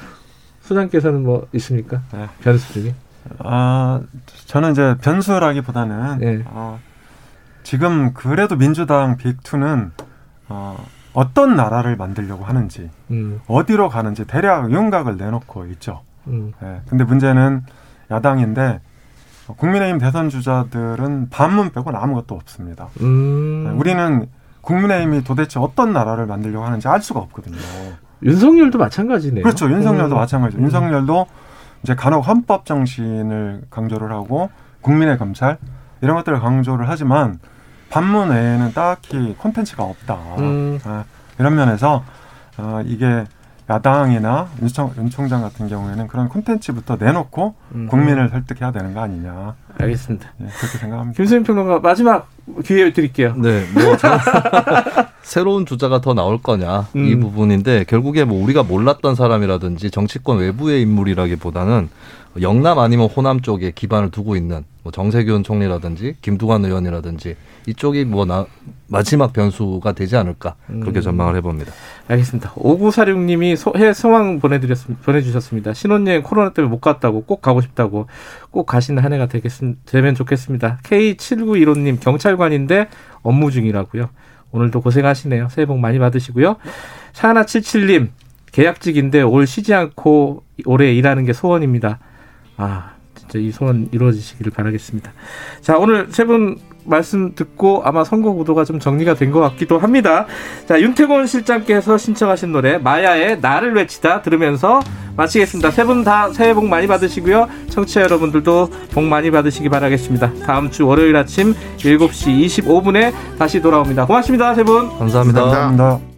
수장께서는 0.62 1.22
뭐 1.22 1.46
있습니까? 1.52 2.02
네. 2.12 2.28
변수 2.42 2.72
중에? 2.72 2.94
아, 3.38 4.00
저는 4.46 4.72
이제 4.72 4.96
변수라기보다는 5.00 6.18
네. 6.18 6.42
어, 6.46 6.78
지금 7.62 8.12
그래도 8.14 8.56
민주당 8.56 9.16
빅2는 9.16 9.90
어, 10.48 10.84
어떤 11.12 11.56
나라를 11.56 11.96
만들려고 11.96 12.44
하는지 12.44 12.90
음. 13.10 13.40
어디로 13.46 13.88
가는지 13.88 14.26
대략 14.26 14.70
윤곽을 14.70 15.16
내놓고 15.16 15.66
있죠. 15.66 16.02
음. 16.26 16.52
네, 16.60 16.80
근데 16.88 17.04
문제는 17.04 17.64
야당인데 18.10 18.80
국민의힘 19.56 19.98
대선 19.98 20.28
주자들은 20.28 21.28
반문 21.30 21.70
빼고는 21.70 21.98
아무것도 21.98 22.34
없습니다. 22.34 22.88
음. 23.00 23.64
네, 23.64 23.70
우리는 23.72 24.26
국민의힘이 24.62 25.24
도대체 25.24 25.58
어떤 25.60 25.92
나라를 25.92 26.26
만들려고 26.26 26.64
하는지 26.64 26.88
알 26.88 27.02
수가 27.02 27.20
없거든요. 27.20 27.56
윤석열도 28.22 28.78
마찬가지네요. 28.78 29.42
그렇죠. 29.42 29.68
윤석열도 29.70 30.14
음. 30.14 30.18
마찬가지죠. 30.18 30.62
윤석열도 30.62 31.26
이제 31.82 31.94
간혹 31.94 32.26
헌법 32.26 32.64
정신을 32.64 33.62
강조를 33.70 34.12
하고 34.12 34.50
국민의 34.80 35.18
검찰 35.18 35.58
이런 36.00 36.16
것들을 36.16 36.40
강조를 36.40 36.88
하지만 36.88 37.38
반문 37.90 38.30
외에는 38.30 38.72
딱히 38.72 39.34
콘텐츠가 39.38 39.84
없다. 39.84 40.14
음. 40.38 40.78
아, 40.84 41.04
이런 41.38 41.54
면에서 41.54 42.04
어, 42.58 42.80
이게 42.84 43.24
야당이나 43.72 44.48
윤, 44.60 44.68
총, 44.68 44.92
윤 44.98 45.08
총장 45.08 45.40
같은 45.40 45.68
경우에는 45.68 46.06
그런 46.06 46.28
콘텐츠부터 46.28 46.96
내놓고 47.00 47.54
음. 47.74 47.86
국민을 47.88 48.28
설득해야 48.28 48.70
되는 48.70 48.92
거 48.92 49.00
아니냐. 49.00 49.54
알겠습니다. 49.78 50.32
네, 50.36 50.48
그렇게 50.58 50.78
생각합니다. 50.78 51.16
김수민 51.16 51.44
평론가 51.44 51.80
마지막 51.80 52.28
기회 52.64 52.92
드릴게요. 52.92 53.34
네, 53.36 53.64
뭐 53.72 53.96
새로운 55.22 55.64
주자가 55.64 56.00
더 56.00 56.12
나올 56.12 56.38
거냐 56.42 56.88
음. 56.96 57.06
이 57.06 57.16
부분인데 57.16 57.84
결국에 57.84 58.24
뭐 58.24 58.42
우리가 58.42 58.62
몰랐던 58.62 59.14
사람이라든지 59.14 59.90
정치권 59.90 60.38
외부의 60.38 60.82
인물이라기보다는 60.82 61.88
영남 62.40 62.78
아니면 62.78 63.08
호남 63.08 63.40
쪽에 63.40 63.72
기반을 63.74 64.10
두고 64.10 64.36
있는 64.36 64.64
뭐 64.82 64.92
정세균 64.92 65.44
총리라든지 65.44 66.16
김두관 66.20 66.64
의원이라든지 66.64 67.36
이쪽이 67.66 68.04
뭐 68.04 68.24
나, 68.24 68.46
마지막 68.88 69.32
변수가 69.32 69.92
되지 69.92 70.16
않을까 70.16 70.56
그렇게 70.66 71.00
음. 71.00 71.02
전망을 71.02 71.36
해봅니다. 71.36 71.72
알겠습니다. 72.08 72.52
5946님이 72.54 73.56
소, 73.56 73.72
해 73.76 73.92
소망 73.92 74.40
보내드렸 74.40 74.78
보내주셨습니다. 75.02 75.72
신혼여행 75.72 76.22
코로나 76.22 76.50
때문에 76.50 76.70
못 76.70 76.80
갔다고 76.80 77.24
꼭 77.24 77.40
가고 77.40 77.60
싶다고 77.60 78.06
꼭 78.50 78.66
가시는 78.66 79.02
한 79.02 79.12
해가 79.12 79.26
되겠, 79.26 79.52
되면 79.86 80.14
좋겠습니다. 80.14 80.80
K7915님 80.82 82.00
경찰관인데 82.00 82.88
업무 83.22 83.50
중이라고요. 83.50 84.10
오늘도 84.50 84.80
고생하시네요. 84.82 85.48
새해 85.50 85.66
복 85.66 85.78
많이 85.78 85.98
받으시고요. 85.98 86.56
샤나77님 87.14 88.08
계약직인데 88.52 89.22
올 89.22 89.46
쉬지 89.46 89.72
않고 89.72 90.42
올해 90.66 90.92
일하는 90.92 91.24
게 91.24 91.32
소원입니다. 91.32 91.98
아, 92.58 92.92
진짜 93.14 93.38
이 93.38 93.50
소원 93.50 93.88
이루어지시기를 93.92 94.52
바라겠습니다. 94.52 95.12
자, 95.62 95.78
오늘 95.78 96.08
세 96.10 96.24
분 96.24 96.58
말씀 96.84 97.34
듣고 97.34 97.82
아마 97.84 98.04
선거 98.04 98.32
구도가 98.32 98.64
좀 98.64 98.78
정리가 98.78 99.14
된 99.14 99.32
것 99.32 99.40
같기도 99.40 99.78
합니다. 99.78 100.26
자, 100.68 100.80
윤태곤 100.80 101.26
실장께서 101.26 101.96
신청하신 101.96 102.52
노래 102.52 102.76
마야의 102.78 103.38
나를 103.40 103.74
외치다 103.74 104.22
들으면서 104.22 104.80
마치겠습니다. 105.16 105.70
세 105.70 105.84
분 105.84 106.04
다 106.04 106.30
새해 106.32 106.54
복 106.54 106.66
많이 106.66 106.86
받으시고요. 106.86 107.48
청취자 107.70 108.02
여러분들도 108.02 108.68
복 108.92 109.04
많이 109.04 109.30
받으시기 109.30 109.68
바라겠습니다. 109.68 110.32
다음 110.46 110.70
주 110.70 110.86
월요일 110.86 111.16
아침 111.16 111.54
7시 111.78 112.46
25분에 112.46 113.12
다시 113.38 113.60
돌아옵니다. 113.62 114.06
고맙습니다. 114.06 114.54
세 114.54 114.62
분. 114.64 114.88
감사합니다. 114.98 115.40
감사합니다. 115.42 116.11